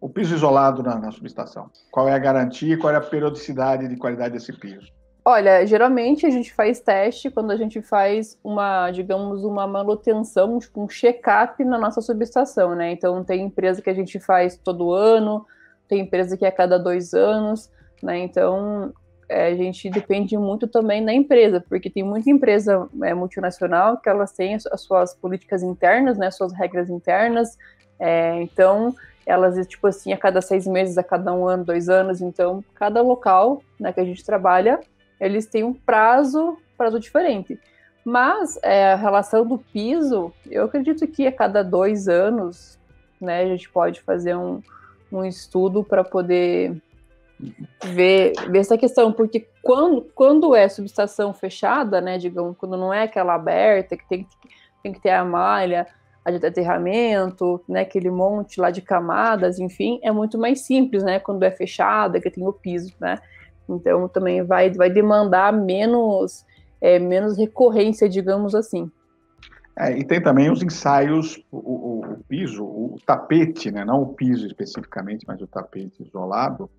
O 0.00 0.08
piso 0.08 0.34
isolado 0.34 0.82
na, 0.82 0.98
na 0.98 1.12
subestação, 1.12 1.68
qual 1.90 2.08
é 2.08 2.14
a 2.14 2.18
garantia 2.18 2.72
e 2.72 2.76
qual 2.78 2.90
é 2.90 2.96
a 2.96 3.02
periodicidade 3.02 3.86
de 3.86 3.96
qualidade 3.96 4.32
desse 4.32 4.50
piso? 4.54 4.90
Olha, 5.22 5.66
geralmente 5.66 6.24
a 6.24 6.30
gente 6.30 6.54
faz 6.54 6.80
teste 6.80 7.30
quando 7.30 7.50
a 7.50 7.56
gente 7.56 7.82
faz 7.82 8.38
uma, 8.42 8.90
digamos, 8.90 9.44
uma 9.44 9.66
manutenção, 9.66 10.58
tipo 10.58 10.82
um 10.82 10.88
check-up 10.88 11.62
na 11.66 11.76
nossa 11.76 12.00
subestação, 12.00 12.74
né? 12.74 12.92
Então 12.92 13.22
tem 13.22 13.42
empresa 13.42 13.82
que 13.82 13.90
a 13.90 13.94
gente 13.94 14.18
faz 14.18 14.56
todo 14.56 14.90
ano, 14.90 15.44
tem 15.86 16.00
empresa 16.00 16.34
que 16.34 16.46
é 16.46 16.48
a 16.48 16.52
cada 16.52 16.78
dois 16.78 17.12
anos, 17.12 17.70
né? 18.02 18.20
Então 18.20 18.94
é, 19.28 19.46
a 19.46 19.54
gente 19.54 19.88
depende 19.90 20.36
muito 20.36 20.66
também 20.66 21.04
da 21.04 21.12
empresa, 21.12 21.64
porque 21.68 21.88
tem 21.88 22.02
muita 22.02 22.30
empresa 22.30 22.88
é, 23.02 23.14
multinacional 23.14 23.96
que 23.96 24.08
elas 24.08 24.32
têm 24.32 24.54
as, 24.54 24.80
suas 24.80 25.14
políticas 25.14 25.62
internas, 25.62 26.18
né, 26.18 26.30
suas 26.30 26.52
regras 26.52 26.90
internas, 26.90 27.56
é, 27.98 28.40
então 28.42 28.94
elas, 29.24 29.66
tipo 29.66 29.86
assim, 29.86 30.12
a 30.12 30.16
cada 30.16 30.40
seis 30.40 30.66
meses, 30.66 30.98
a 30.98 31.02
cada 31.02 31.32
um 31.32 31.46
ano, 31.46 31.64
dois 31.64 31.88
anos, 31.88 32.20
então 32.20 32.64
cada 32.74 33.00
local 33.00 33.62
né, 33.78 33.92
que 33.92 34.00
a 34.00 34.04
gente 34.04 34.24
trabalha, 34.24 34.80
eles 35.20 35.46
têm 35.46 35.62
um 35.62 35.72
prazo, 35.72 36.58
prazo 36.76 36.98
diferente. 36.98 37.58
Mas 38.04 38.58
é, 38.62 38.92
a 38.92 38.96
relação 38.96 39.46
do 39.46 39.58
piso, 39.58 40.32
eu 40.50 40.64
acredito 40.64 41.06
que 41.06 41.26
a 41.26 41.32
cada 41.32 41.62
dois 41.62 42.08
anos, 42.08 42.76
né, 43.20 43.42
a 43.42 43.46
gente 43.46 43.70
pode 43.70 44.00
fazer 44.00 44.36
um, 44.36 44.60
um 45.10 45.24
estudo 45.24 45.84
para 45.84 46.02
poder 46.02 46.82
ver, 47.84 48.32
ver 48.48 48.58
essa 48.58 48.78
questão, 48.78 49.12
porque 49.12 49.48
quando, 49.62 50.02
quando 50.14 50.54
é 50.54 50.68
subestação 50.68 51.32
fechada, 51.32 52.00
né, 52.00 52.18
digamos, 52.18 52.56
quando 52.56 52.76
não 52.76 52.92
é 52.92 53.02
aquela 53.02 53.34
aberta, 53.34 53.96
que 53.96 54.08
tem, 54.08 54.26
tem 54.82 54.92
que 54.92 55.00
ter 55.00 55.10
a 55.10 55.24
malha, 55.24 55.86
a 56.24 56.30
de 56.30 56.44
aterramento, 56.46 57.60
né, 57.68 57.80
aquele 57.80 58.10
monte 58.10 58.60
lá 58.60 58.70
de 58.70 58.80
camadas, 58.80 59.58
enfim, 59.58 59.98
é 60.02 60.12
muito 60.12 60.38
mais 60.38 60.60
simples, 60.60 61.02
né, 61.02 61.18
quando 61.18 61.42
é 61.42 61.50
fechada, 61.50 62.20
que 62.20 62.30
tem 62.30 62.46
o 62.46 62.52
piso, 62.52 62.94
né, 63.00 63.18
então 63.68 64.08
também 64.08 64.42
vai, 64.42 64.70
vai 64.70 64.90
demandar 64.90 65.52
menos, 65.52 66.44
é, 66.80 66.98
menos 66.98 67.36
recorrência, 67.36 68.08
digamos 68.08 68.54
assim. 68.54 68.90
É, 69.76 69.98
e 69.98 70.04
tem 70.04 70.22
também 70.22 70.50
os 70.50 70.62
ensaios, 70.62 71.42
o, 71.50 71.56
o, 71.56 72.00
o, 72.12 72.24
piso, 72.28 72.62
o 72.62 72.96
tapete, 73.06 73.70
né, 73.70 73.84
não 73.84 74.02
o 74.02 74.14
piso 74.14 74.46
especificamente, 74.46 75.24
mas 75.26 75.40
o 75.40 75.46
tapete 75.46 76.02
isolado, 76.02 76.70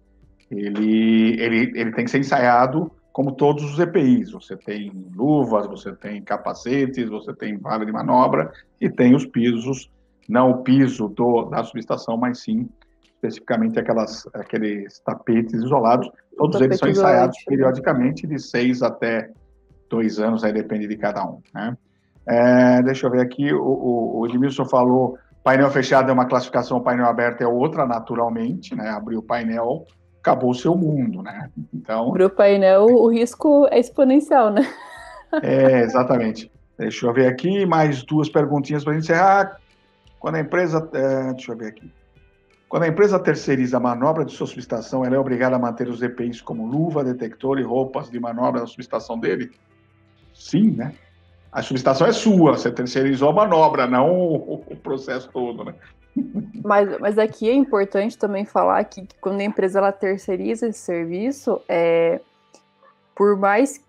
ele, 0.59 1.41
ele, 1.41 1.79
ele 1.79 1.91
tem 1.91 2.05
que 2.05 2.11
ser 2.11 2.19
ensaiado 2.19 2.91
como 3.11 3.31
todos 3.31 3.63
os 3.63 3.79
EPIs. 3.79 4.31
Você 4.31 4.57
tem 4.57 4.91
luvas, 5.15 5.67
você 5.67 5.93
tem 5.93 6.21
capacetes, 6.21 7.09
você 7.09 7.33
tem 7.33 7.57
vara 7.57 7.85
de 7.85 7.91
manobra 7.91 8.51
e 8.81 8.89
tem 8.89 9.15
os 9.15 9.25
pisos, 9.25 9.89
não 10.27 10.51
o 10.51 10.63
piso 10.63 11.07
do, 11.09 11.43
da 11.43 11.63
subestação, 11.63 12.17
mas 12.17 12.39
sim 12.39 12.69
especificamente 13.15 13.79
aquelas, 13.79 14.27
aqueles 14.33 14.99
tapetes 14.99 15.53
isolados. 15.53 16.09
Todos 16.37 16.59
eles 16.59 16.77
são 16.77 16.89
ensaiados 16.89 17.37
periodicamente 17.45 18.27
de 18.27 18.37
seis 18.37 18.81
até 18.81 19.31
dois 19.89 20.19
anos, 20.19 20.43
aí 20.43 20.51
depende 20.51 20.87
de 20.87 20.97
cada 20.97 21.23
um. 21.25 21.39
Né? 21.53 21.77
É, 22.27 22.81
deixa 22.81 23.07
eu 23.07 23.11
ver 23.11 23.21
aqui, 23.21 23.53
o, 23.53 23.63
o, 23.63 24.19
o 24.19 24.27
Edmilson 24.27 24.65
falou 24.65 25.17
painel 25.43 25.69
fechado 25.69 26.09
é 26.09 26.13
uma 26.13 26.25
classificação, 26.25 26.81
painel 26.81 27.05
aberto 27.05 27.41
é 27.41 27.47
outra, 27.47 27.85
naturalmente, 27.85 28.73
né? 28.75 28.89
Abrir 28.89 29.17
o 29.17 29.21
painel 29.21 29.85
acabou 30.23 30.51
o 30.51 30.55
seu 30.55 30.73
mundo, 30.73 31.21
né? 31.21 31.49
Então. 31.73 32.11
Para 32.11 32.25
o 32.25 32.29
painel, 32.29 32.85
o 32.85 33.09
risco 33.09 33.67
é 33.69 33.77
exponencial, 33.77 34.49
né? 34.49 34.61
é, 35.43 35.81
exatamente. 35.81 36.49
Deixa 36.79 37.05
eu 37.05 37.13
ver 37.13 37.27
aqui, 37.27 37.65
mais 37.65 38.03
duas 38.03 38.29
perguntinhas 38.29 38.83
para 38.83 38.93
a 38.93 38.95
gente 38.95 39.03
encerrar. 39.03 39.59
Quando 40.19 40.35
a 40.35 40.39
empresa. 40.39 40.89
É, 40.93 41.33
deixa 41.33 41.51
eu 41.51 41.57
ver 41.57 41.67
aqui. 41.67 41.91
Quando 42.69 42.83
a 42.83 42.87
empresa 42.87 43.19
terceiriza 43.19 43.77
a 43.77 43.79
manobra 43.79 44.25
de 44.25 44.31
sua 44.31 44.47
subestação, 44.47 45.05
ela 45.05 45.15
é 45.15 45.19
obrigada 45.19 45.57
a 45.57 45.59
manter 45.59 45.87
os 45.87 46.01
EPIs 46.01 46.41
como 46.41 46.65
luva, 46.65 47.03
detector 47.03 47.59
e 47.59 47.63
roupas 47.63 48.09
de 48.09 48.19
manobra 48.19 48.61
na 48.61 48.67
subestação 48.67 49.19
dele? 49.19 49.51
Sim, 50.33 50.71
né? 50.71 50.95
A 51.51 51.61
subestação 51.61 52.07
é 52.07 52.11
sua, 52.11 52.53
você 52.53 52.71
terceirizou 52.71 53.29
a 53.29 53.33
manobra, 53.33 53.85
não 53.85 54.09
o 54.09 54.75
processo 54.81 55.29
todo, 55.31 55.63
né? 55.63 55.75
Mas, 56.63 56.99
mas 56.99 57.17
aqui 57.17 57.49
é 57.49 57.53
importante 57.53 58.17
também 58.17 58.45
falar 58.45 58.83
que, 58.85 59.05
que 59.05 59.15
quando 59.19 59.39
a 59.39 59.43
empresa 59.43 59.79
ela 59.79 59.91
terceiriza 59.91 60.67
esse 60.67 60.79
serviço, 60.79 61.59
é, 61.67 62.19
por 63.15 63.35
mais, 63.37 63.81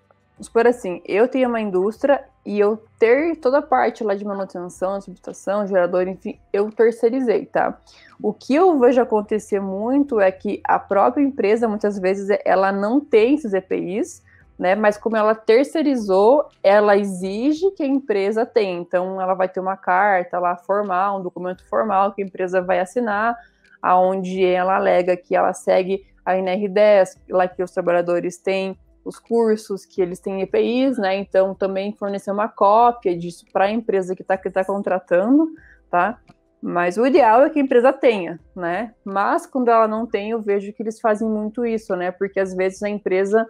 por 0.52 0.66
assim, 0.66 1.02
eu 1.04 1.28
tenho 1.28 1.48
uma 1.48 1.60
indústria 1.60 2.24
e 2.44 2.58
eu 2.58 2.82
ter 2.98 3.36
toda 3.36 3.58
a 3.58 3.62
parte 3.62 4.04
lá 4.04 4.14
de 4.14 4.24
manutenção, 4.24 5.00
subestação, 5.00 5.66
gerador, 5.66 6.06
enfim, 6.08 6.38
eu 6.52 6.70
terceirizei, 6.70 7.46
tá? 7.46 7.78
O 8.22 8.32
que 8.32 8.54
eu 8.54 8.78
vejo 8.78 9.00
acontecer 9.00 9.60
muito 9.60 10.20
é 10.20 10.30
que 10.30 10.60
a 10.64 10.78
própria 10.78 11.22
empresa, 11.22 11.68
muitas 11.68 11.98
vezes, 11.98 12.36
ela 12.44 12.70
não 12.70 13.00
tem 13.00 13.34
esses 13.34 13.54
EPIs, 13.54 14.22
né? 14.58 14.74
Mas 14.74 14.96
como 14.96 15.16
ela 15.16 15.34
terceirizou, 15.34 16.48
ela 16.62 16.96
exige 16.96 17.70
que 17.72 17.82
a 17.82 17.86
empresa 17.86 18.46
tenha. 18.46 18.78
Então, 18.78 19.20
ela 19.20 19.34
vai 19.34 19.48
ter 19.48 19.60
uma 19.60 19.76
carta 19.76 20.38
lá 20.38 20.56
formal, 20.56 21.18
um 21.18 21.22
documento 21.22 21.64
formal 21.68 22.12
que 22.12 22.22
a 22.22 22.24
empresa 22.24 22.62
vai 22.62 22.80
assinar, 22.80 23.36
aonde 23.82 24.44
ela 24.44 24.76
alega 24.76 25.16
que 25.16 25.34
ela 25.34 25.52
segue 25.52 26.06
a 26.24 26.34
NR10, 26.34 27.18
lá 27.28 27.46
que 27.46 27.62
os 27.62 27.70
trabalhadores 27.70 28.38
têm 28.38 28.78
os 29.04 29.18
cursos, 29.18 29.84
que 29.84 30.00
eles 30.00 30.18
têm 30.18 30.40
EPIs, 30.40 30.96
né? 30.96 31.16
Então, 31.16 31.54
também 31.54 31.92
fornecer 31.92 32.30
uma 32.30 32.48
cópia 32.48 33.16
disso 33.16 33.44
para 33.52 33.66
a 33.66 33.70
empresa 33.70 34.14
que 34.14 34.22
está 34.22 34.36
que 34.38 34.48
tá 34.48 34.64
contratando, 34.64 35.50
tá? 35.90 36.18
Mas 36.62 36.96
o 36.96 37.06
ideal 37.06 37.42
é 37.42 37.50
que 37.50 37.58
a 37.58 37.62
empresa 37.62 37.92
tenha, 37.92 38.40
né? 38.56 38.94
Mas 39.04 39.44
quando 39.44 39.68
ela 39.68 39.86
não 39.86 40.06
tem, 40.06 40.30
eu 40.30 40.40
vejo 40.40 40.72
que 40.72 40.82
eles 40.82 40.98
fazem 40.98 41.28
muito 41.28 41.66
isso, 41.66 41.94
né? 41.94 42.10
Porque 42.10 42.40
às 42.40 42.54
vezes 42.54 42.82
a 42.82 42.88
empresa 42.88 43.46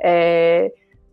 é, 0.00 0.72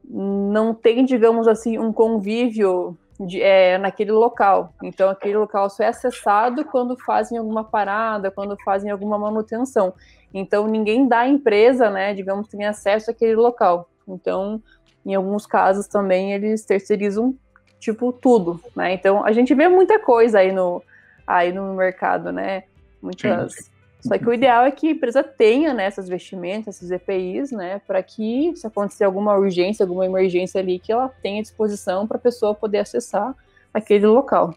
não 0.09 0.73
tem, 0.73 1.05
digamos 1.05 1.47
assim, 1.47 1.77
um 1.77 1.91
convívio 1.91 2.97
de, 3.19 3.41
é, 3.41 3.77
naquele 3.77 4.11
local. 4.11 4.73
Então, 4.81 5.09
aquele 5.09 5.37
local 5.37 5.69
só 5.69 5.83
é 5.83 5.87
acessado 5.87 6.63
quando 6.65 6.97
fazem 6.97 7.37
alguma 7.37 7.63
parada, 7.63 8.31
quando 8.31 8.55
fazem 8.63 8.91
alguma 8.91 9.17
manutenção. 9.17 9.93
Então, 10.33 10.67
ninguém 10.67 11.07
da 11.07 11.27
empresa, 11.27 11.89
né, 11.89 12.13
digamos, 12.13 12.47
tem 12.47 12.65
acesso 12.65 13.11
àquele 13.11 13.35
local. 13.35 13.89
Então, 14.07 14.61
em 15.05 15.15
alguns 15.15 15.45
casos 15.45 15.87
também 15.87 16.33
eles 16.33 16.65
terceirizam 16.65 17.35
tipo 17.79 18.11
tudo, 18.11 18.59
né? 18.75 18.93
Então, 18.93 19.23
a 19.23 19.31
gente 19.31 19.53
vê 19.53 19.67
muita 19.67 19.99
coisa 19.99 20.39
aí 20.39 20.51
no 20.51 20.81
aí 21.25 21.51
no 21.51 21.73
mercado, 21.73 22.31
né? 22.31 22.63
Muitas 23.01 23.53
sim. 23.53 23.76
Só 23.99 24.17
que 24.17 24.27
o 24.27 24.33
ideal 24.33 24.63
é 24.63 24.71
que 24.71 24.87
a 24.87 24.91
empresa 24.91 25.23
tenha 25.23 25.73
né, 25.73 25.85
essas 25.85 26.07
vestimentas, 26.07 26.75
esses 26.75 26.91
EPIs, 26.91 27.51
né, 27.51 27.79
para 27.85 28.01
que 28.03 28.55
se 28.55 28.65
acontecer 28.65 29.03
alguma 29.03 29.35
urgência, 29.35 29.83
alguma 29.83 30.05
emergência 30.05 30.61
ali, 30.61 30.79
que 30.79 30.91
ela 30.91 31.09
tenha 31.21 31.41
disposição 31.41 32.07
para 32.07 32.17
a 32.17 32.21
pessoa 32.21 32.53
poder 32.53 32.79
acessar 32.79 33.35
aquele 33.73 34.05
local. 34.05 34.53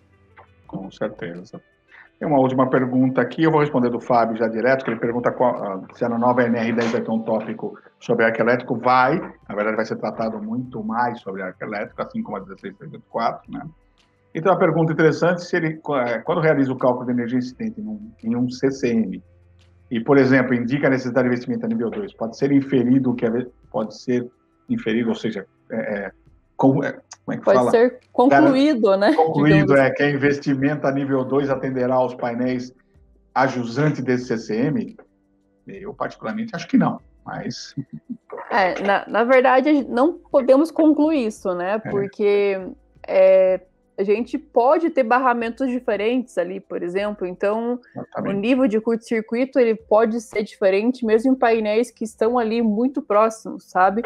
Com 0.66 0.90
certeza. 0.90 1.61
Tem 2.18 2.29
uma 2.29 2.38
última 2.38 2.68
pergunta 2.68 3.22
aqui, 3.22 3.42
eu 3.42 3.50
vou 3.50 3.61
responder 3.61 3.88
do 3.88 3.98
Fábio 3.98 4.37
já 4.37 4.46
direto, 4.46 4.85
que 4.85 4.90
ele 4.90 5.00
pergunta 5.00 5.33
qual, 5.33 5.83
se 5.94 6.05
a 6.05 6.09
nova 6.11 6.42
NR10 6.42 6.92
vai 6.92 7.00
ter 7.00 7.11
um 7.11 7.22
tópico 7.22 7.79
sobre 7.98 8.26
arco 8.26 8.42
elétrico. 8.42 8.76
Vai, 8.76 9.18
na 9.48 9.55
verdade 9.55 9.76
vai 9.76 9.87
ser 9.87 9.96
tratado 9.96 10.38
muito 10.38 10.85
mais 10.85 11.18
sobre 11.20 11.40
arco 11.40 11.64
elétrico, 11.64 12.03
assim 12.03 12.22
como 12.22 12.37
a 12.37 12.40
1634, 12.40 13.50
né? 13.50 13.62
Então, 14.34 14.52
a 14.52 14.56
pergunta 14.56 14.92
interessante, 14.92 15.42
se 15.44 15.56
ele, 15.56 15.80
é, 16.06 16.18
quando 16.18 16.40
realiza 16.40 16.72
o 16.72 16.78
cálculo 16.78 17.06
de 17.06 17.12
energia 17.12 17.38
incidente 17.38 17.80
em 17.80 17.86
um, 17.86 18.12
em 18.22 18.36
um 18.36 18.48
CCM, 18.48 19.20
e, 19.90 19.98
por 19.98 20.16
exemplo, 20.16 20.54
indica 20.54 20.86
a 20.86 20.90
necessidade 20.90 21.28
de 21.28 21.34
investimento 21.34 21.66
a 21.66 21.68
nível 21.68 21.90
2, 21.90 22.14
pode 22.14 22.36
ser 22.36 22.52
inferido 22.52 23.12
que 23.14 23.26
é, 23.26 23.46
pode 23.70 24.00
ser 24.00 24.30
inferido, 24.68 25.08
ou 25.08 25.16
seja, 25.16 25.44
é, 25.70 25.76
é 25.76 26.12
como, 26.56 26.84
é, 26.84 26.92
como 26.92 27.34
é 27.34 27.36
que 27.38 27.44
pode 27.44 27.58
fala? 27.58 27.70
ser 27.72 27.98
concluído, 28.12 28.96
né? 28.96 29.14
Concluído, 29.14 29.76
é, 29.76 29.90
que 29.90 30.02
é 30.02 30.10
investimento 30.10 30.86
a 30.86 30.92
nível 30.92 31.24
2 31.24 31.50
atenderá 31.50 31.94
aos 31.94 32.14
painéis 32.14 32.72
ajusantes 33.34 34.04
desse 34.04 34.26
CCM? 34.26 34.96
Eu, 35.66 35.92
particularmente, 35.92 36.54
acho 36.54 36.68
que 36.68 36.78
não, 36.78 37.00
mas... 37.24 37.74
É, 38.52 38.82
na, 38.82 39.06
na 39.06 39.22
verdade, 39.22 39.84
não 39.84 40.14
podemos 40.14 40.72
concluir 40.72 41.26
isso, 41.26 41.54
né? 41.54 41.78
Porque 41.78 42.58
é, 43.06 43.60
a 44.00 44.02
gente 44.02 44.38
pode 44.38 44.88
ter 44.88 45.02
barramentos 45.02 45.68
diferentes 45.68 46.38
ali, 46.38 46.58
por 46.58 46.82
exemplo. 46.82 47.26
Então, 47.26 47.78
Exatamente. 47.94 48.34
o 48.34 48.38
nível 48.38 48.66
de 48.66 48.80
curto-circuito 48.80 49.58
ele 49.58 49.74
pode 49.74 50.20
ser 50.22 50.42
diferente, 50.42 51.04
mesmo 51.04 51.32
em 51.32 51.34
painéis 51.34 51.90
que 51.90 52.02
estão 52.02 52.38
ali 52.38 52.62
muito 52.62 53.02
próximos, 53.02 53.64
sabe? 53.64 54.02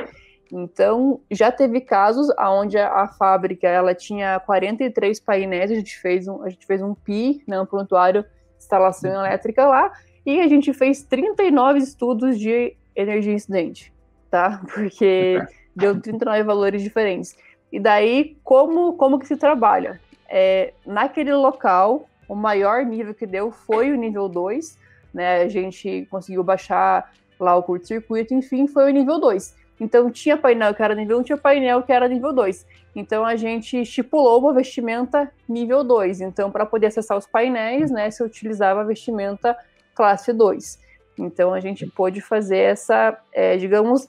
Então, 0.52 1.20
já 1.30 1.52
teve 1.52 1.80
casos 1.80 2.28
onde 2.38 2.76
a, 2.76 3.06
fábrica 3.06 3.68
ela 3.68 3.94
tinha 3.94 4.40
43 4.40 5.20
painéis, 5.20 5.70
a 5.70 5.74
gente 5.74 5.96
fez 5.98 6.26
um, 6.26 6.42
a 6.42 6.48
gente 6.48 6.66
fez 6.66 6.82
um 6.82 6.92
PI, 6.92 7.42
né, 7.46 7.60
um 7.60 7.66
prontuário 7.66 8.22
de 8.22 8.28
instalação 8.58 9.10
uhum. 9.12 9.26
elétrica 9.26 9.64
lá, 9.66 9.92
e 10.26 10.40
a 10.40 10.48
gente 10.48 10.72
fez 10.72 11.04
39 11.04 11.78
estudos 11.78 12.38
de 12.38 12.76
energia 12.96 13.32
incidente, 13.32 13.92
tá? 14.28 14.60
Porque 14.74 15.40
deu 15.74 16.00
39 16.00 16.42
valores 16.42 16.82
diferentes. 16.82 17.36
E 17.74 17.80
daí, 17.80 18.36
como, 18.44 18.92
como 18.92 19.18
que 19.18 19.26
se 19.26 19.36
trabalha? 19.36 20.00
É, 20.28 20.72
naquele 20.86 21.34
local, 21.34 22.08
o 22.28 22.36
maior 22.36 22.84
nível 22.84 23.12
que 23.12 23.26
deu 23.26 23.50
foi 23.50 23.90
o 23.90 23.96
nível 23.96 24.28
2, 24.28 24.78
né? 25.12 25.42
A 25.42 25.48
gente 25.48 26.06
conseguiu 26.08 26.44
baixar 26.44 27.12
lá 27.36 27.56
o 27.56 27.64
curto-circuito, 27.64 28.32
enfim, 28.32 28.68
foi 28.68 28.88
o 28.88 28.94
nível 28.94 29.18
2. 29.18 29.56
Então, 29.80 30.08
tinha 30.08 30.36
painel 30.36 30.72
que 30.72 30.84
era 30.84 30.94
nível 30.94 31.18
1, 31.18 31.22
tinha 31.24 31.36
painel 31.36 31.82
que 31.82 31.90
era 31.90 32.06
nível 32.06 32.32
2. 32.32 32.64
Então, 32.94 33.26
a 33.26 33.34
gente 33.34 33.80
estipulou 33.80 34.38
uma 34.38 34.54
vestimenta 34.54 35.28
nível 35.48 35.82
2. 35.82 36.20
Então, 36.20 36.52
para 36.52 36.64
poder 36.64 36.86
acessar 36.86 37.18
os 37.18 37.26
painéis, 37.26 37.90
né, 37.90 38.08
se 38.08 38.22
utilizava 38.22 38.82
a 38.82 38.84
vestimenta 38.84 39.56
classe 39.96 40.32
2. 40.32 40.78
Então, 41.18 41.52
a 41.52 41.58
gente 41.58 41.88
pôde 41.88 42.20
fazer 42.20 42.58
essa, 42.58 43.18
é, 43.32 43.56
digamos, 43.56 44.06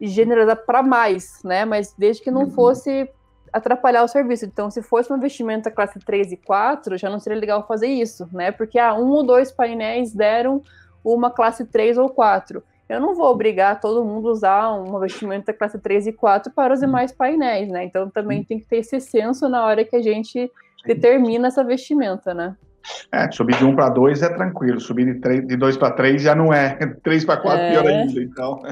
generosa 0.00 0.54
para 0.54 0.82
mais, 0.82 1.42
né? 1.44 1.64
Mas 1.64 1.94
desde 1.96 2.22
que 2.22 2.30
não 2.30 2.42
uhum. 2.42 2.50
fosse 2.50 3.08
atrapalhar 3.52 4.02
o 4.02 4.08
serviço. 4.08 4.44
Então, 4.44 4.70
se 4.70 4.82
fosse 4.82 5.10
uma 5.10 5.18
vestimenta 5.18 5.70
classe 5.70 5.98
3 5.98 6.32
e 6.32 6.36
4, 6.36 6.96
já 6.96 7.08
não 7.10 7.18
seria 7.18 7.38
legal 7.38 7.66
fazer 7.66 7.88
isso, 7.88 8.28
né? 8.32 8.52
Porque 8.52 8.78
ah, 8.78 8.94
um 8.94 9.08
ou 9.10 9.22
dois 9.22 9.50
painéis 9.50 10.12
deram 10.12 10.62
uma 11.04 11.30
classe 11.30 11.64
3 11.64 11.98
ou 11.98 12.08
4. 12.08 12.62
Eu 12.88 13.00
não 13.00 13.14
vou 13.14 13.30
obrigar 13.30 13.80
todo 13.80 14.04
mundo 14.04 14.28
a 14.28 14.32
usar 14.32 14.68
uma 14.70 14.98
vestimenta 14.98 15.52
classe 15.52 15.78
3 15.78 16.06
e 16.06 16.12
4 16.12 16.52
para 16.52 16.72
os 16.72 16.80
demais 16.80 17.12
painéis, 17.12 17.68
né? 17.68 17.84
Então 17.84 18.08
também 18.08 18.42
tem 18.42 18.58
que 18.58 18.66
ter 18.66 18.78
esse 18.78 18.98
senso 19.00 19.48
na 19.48 19.64
hora 19.64 19.84
que 19.84 19.94
a 19.94 20.02
gente 20.02 20.50
determina 20.86 21.48
essa 21.48 21.62
vestimenta, 21.62 22.32
né? 22.32 22.56
É, 23.12 23.30
subir 23.30 23.56
de 23.56 23.64
1 23.64 23.76
para 23.76 23.90
2 23.90 24.22
é 24.22 24.28
tranquilo, 24.30 24.80
subir 24.80 25.04
de, 25.04 25.20
3, 25.20 25.46
de 25.46 25.56
2 25.56 25.76
para 25.76 25.90
3 25.90 26.22
já 26.22 26.34
não 26.34 26.52
é. 26.52 26.76
3 27.02 27.24
para 27.26 27.36
4 27.36 27.60
é... 27.60 27.70
pior 27.72 27.86
ainda, 27.86 28.22
então. 28.22 28.62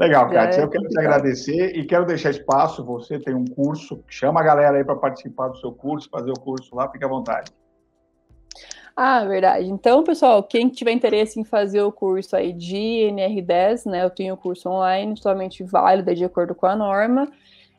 Legal, 0.00 0.30
Kátia. 0.30 0.62
É 0.62 0.64
eu 0.64 0.70
quero 0.70 0.88
te 0.88 0.98
agradecer 0.98 1.76
e 1.76 1.84
quero 1.84 2.06
deixar 2.06 2.30
espaço. 2.30 2.82
Você 2.86 3.18
tem 3.18 3.34
um 3.34 3.44
curso, 3.44 4.02
chama 4.08 4.40
a 4.40 4.42
galera 4.42 4.78
aí 4.78 4.82
para 4.82 4.96
participar 4.96 5.48
do 5.48 5.58
seu 5.58 5.72
curso, 5.72 6.08
fazer 6.08 6.30
o 6.30 6.40
curso 6.40 6.74
lá, 6.74 6.90
fique 6.90 7.04
à 7.04 7.08
vontade. 7.08 7.52
Ah, 8.96 9.22
verdade. 9.26 9.66
Então, 9.66 10.02
pessoal, 10.02 10.42
quem 10.42 10.70
tiver 10.70 10.92
interesse 10.92 11.38
em 11.38 11.44
fazer 11.44 11.82
o 11.82 11.92
curso 11.92 12.34
aí 12.34 12.50
de 12.50 13.10
NR10, 13.12 13.90
né? 13.90 14.02
Eu 14.02 14.08
tenho 14.08 14.32
o 14.32 14.38
curso 14.38 14.70
online, 14.70 15.14
totalmente 15.14 15.62
válido, 15.62 16.14
de 16.14 16.24
acordo 16.24 16.54
com 16.54 16.64
a 16.64 16.74
norma. 16.74 17.30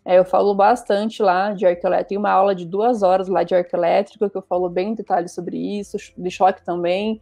É, 0.05 0.19
eu 0.19 0.25
falo 0.25 0.53
bastante 0.53 1.23
lá 1.23 1.53
de 1.53 1.65
arco 1.65 1.87
elétrico, 1.87 2.09
tem 2.09 2.17
uma 2.19 2.31
aula 2.31 2.53
de 2.53 2.67
duas 2.67 3.01
horas 3.01 3.27
lá 3.29 3.41
de 3.41 3.55
arco 3.55 3.75
elétrico, 3.75 4.29
que 4.29 4.37
eu 4.37 4.43
falo 4.43 4.69
bem 4.69 4.89
em 4.89 4.95
detalhes 4.95 5.31
sobre 5.31 5.57
isso, 5.57 5.97
de 6.15 6.29
choque 6.29 6.63
também. 6.63 7.19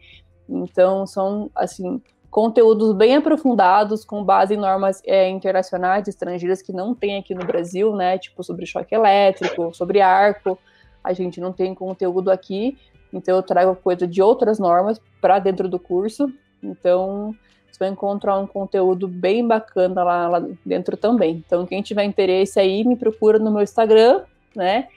Então, 0.48 1.08
são, 1.08 1.50
assim, 1.56 2.02
conteúdos 2.30 2.94
bem 2.94 3.16
aprofundados, 3.16 4.06
com 4.06 4.24
base 4.24 4.54
em 4.54 4.58
normas 4.58 5.02
é, 5.06 5.28
internacionais, 5.30 6.08
estrangeiras, 6.08 6.62
que 6.62 6.72
não 6.72 6.94
tem 6.94 7.18
aqui 7.18 7.34
no 7.34 7.46
Brasil, 7.46 7.96
né? 7.96 8.18
Tipo, 8.18 8.44
sobre 8.44 8.66
choque 8.66 8.94
elétrico, 8.94 9.74
sobre 9.74 10.00
arco. 10.00 10.58
A 11.04 11.14
gente 11.14 11.40
não 11.40 11.52
tem 11.52 11.74
conteúdo 11.74 12.30
aqui, 12.30 12.78
então 13.12 13.36
eu 13.36 13.44
trago 13.44 13.76
coisa 13.76 14.06
de 14.06 14.22
outras 14.22 14.60
normas 14.60 15.02
para 15.20 15.40
dentro 15.40 15.68
do 15.68 15.80
curso. 15.80 16.32
Então, 16.62 17.34
você 17.72 17.80
vai 17.80 17.90
encontrar 17.90 18.38
um 18.38 18.46
conteúdo 18.46 19.08
bem 19.08 19.48
bacana 19.48 20.04
lá, 20.04 20.28
lá 20.28 20.46
dentro 20.66 20.96
também. 20.98 21.44
Então, 21.46 21.66
quem 21.66 21.82
tiver 21.82 22.04
interesse 22.04 22.60
aí, 22.60 22.84
me 22.84 22.96
procura 22.96 23.40
no 23.40 23.50
meu 23.50 23.62
Instagram, 23.64 24.22
né? 24.56 24.88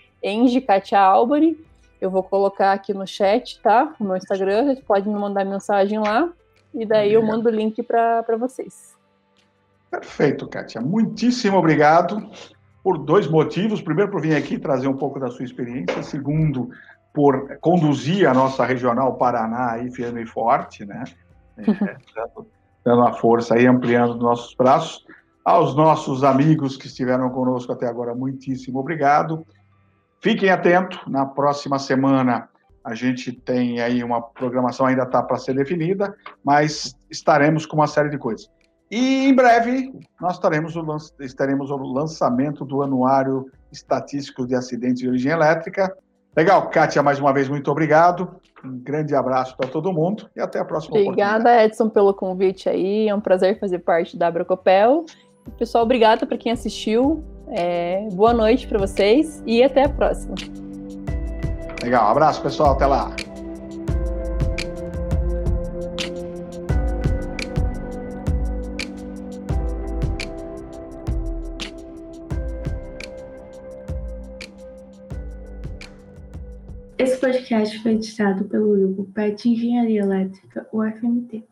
Katia 0.67 1.01
Albany. 1.01 1.57
Eu 2.01 2.11
vou 2.11 2.23
colocar 2.23 2.73
aqui 2.73 2.93
no 2.93 3.07
chat, 3.07 3.61
tá? 3.61 3.95
O 3.99 4.05
meu 4.05 4.17
Instagram, 4.17 4.67
vocês 4.67 4.81
podem 4.81 5.13
me 5.13 5.19
mandar 5.19 5.45
mensagem 5.45 5.99
lá 5.99 6.33
e 6.75 6.87
daí 6.87 7.13
eu 7.13 7.23
mando 7.23 7.49
o 7.49 7.53
link 7.53 7.83
para 7.83 8.37
vocês. 8.39 8.95
Perfeito, 9.91 10.49
Kátia. 10.49 10.81
Muitíssimo 10.81 11.59
obrigado 11.59 12.31
por 12.83 12.99
dois 12.99 13.29
motivos. 13.29 13.83
Primeiro, 13.83 14.11
por 14.11 14.21
vir 14.21 14.35
aqui 14.35 14.59
trazer 14.59 14.89
um 14.89 14.97
pouco 14.97 15.21
da 15.21 15.31
sua 15.31 15.45
experiência. 15.45 16.03
Segundo, 16.03 16.71
por 17.13 17.59
conduzir 17.59 18.27
a 18.27 18.33
nossa 18.33 18.65
regional 18.65 19.17
Paraná 19.17 19.73
aí 19.73 19.91
firme 19.91 20.23
e 20.23 20.27
forte, 20.27 20.85
né? 20.85 21.05
É, 21.59 21.63
dando 22.85 23.03
a 23.03 23.13
força 23.13 23.55
aí, 23.55 23.67
ampliando 23.67 24.17
nossos 24.17 24.55
braços. 24.55 25.05
Aos 25.45 25.75
nossos 25.75 26.25
amigos 26.25 26.77
que 26.77 26.87
estiveram 26.87 27.29
conosco 27.31 27.73
até 27.73 27.87
agora, 27.87 28.15
muitíssimo 28.15 28.79
obrigado. 28.79 29.45
Fiquem 30.21 30.51
atentos, 30.51 31.01
na 31.07 31.27
próxima 31.27 31.79
semana 31.81 32.49
a 32.85 32.95
gente 32.95 33.33
tem 33.33 33.81
aí 33.81 34.03
uma 34.03 34.21
programação 34.21 34.87
ainda 34.87 35.05
está 35.05 35.23
para 35.23 35.37
ser 35.37 35.55
definida, 35.55 36.15
mas 36.45 36.95
estaremos 37.11 37.67
com 37.67 37.77
uma 37.77 37.87
série 37.87 38.09
de 38.09 38.19
coisas. 38.19 38.51
E 38.91 39.27
em 39.27 39.35
breve 39.35 39.93
nós 40.21 40.35
estaremos 40.35 40.77
o, 40.77 41.77
o 41.77 41.93
lançamento 41.93 42.65
do 42.65 42.83
Anuário 42.83 43.47
Estatístico 43.73 44.47
de 44.47 44.55
Acidentes 44.55 44.99
de 44.99 45.09
Origem 45.09 45.33
Elétrica. 45.33 45.97
Legal, 46.37 46.69
Kátia, 46.69 47.03
mais 47.03 47.19
uma 47.19 47.33
vez, 47.33 47.49
muito 47.49 47.71
obrigado. 47.71 48.37
Um 48.65 48.79
grande 48.79 49.15
abraço 49.15 49.57
para 49.57 49.69
todo 49.69 49.93
mundo 49.93 50.29
e 50.37 50.41
até 50.41 50.59
a 50.59 50.65
próxima 50.65 50.99
Obrigada, 50.99 51.65
Edson, 51.65 51.89
pelo 51.89 52.15
convite 52.15 52.69
aí. 52.69 53.09
É 53.09 53.15
um 53.15 53.21
prazer 53.21 53.59
fazer 53.59 53.81
parte 53.81 54.17
da 54.17 54.29
Abracopel. 54.29 55.05
Pessoal, 55.59 55.85
obrigada 55.85 56.27
para 56.27 56.37
quem 56.37 56.53
assistiu. 56.53 57.25
É, 57.49 58.07
boa 58.13 58.33
noite 58.33 58.67
para 58.67 58.79
vocês 58.79 59.43
e 59.47 59.63
até 59.63 59.85
a 59.85 59.89
próxima. 59.89 60.35
Legal, 61.83 62.13
abraço 62.13 62.41
pessoal, 62.41 62.75
até 62.75 62.87
lá. 62.87 63.11
Esse 76.97 77.19
podcast 77.19 77.83
foi 77.83 77.93
editado 77.95 78.45
pelo 78.45 78.77
grupo 78.77 79.05
PET 79.13 79.49
Engenharia 79.49 80.03
Elétrica, 80.03 80.69
UFMT. 80.73 81.52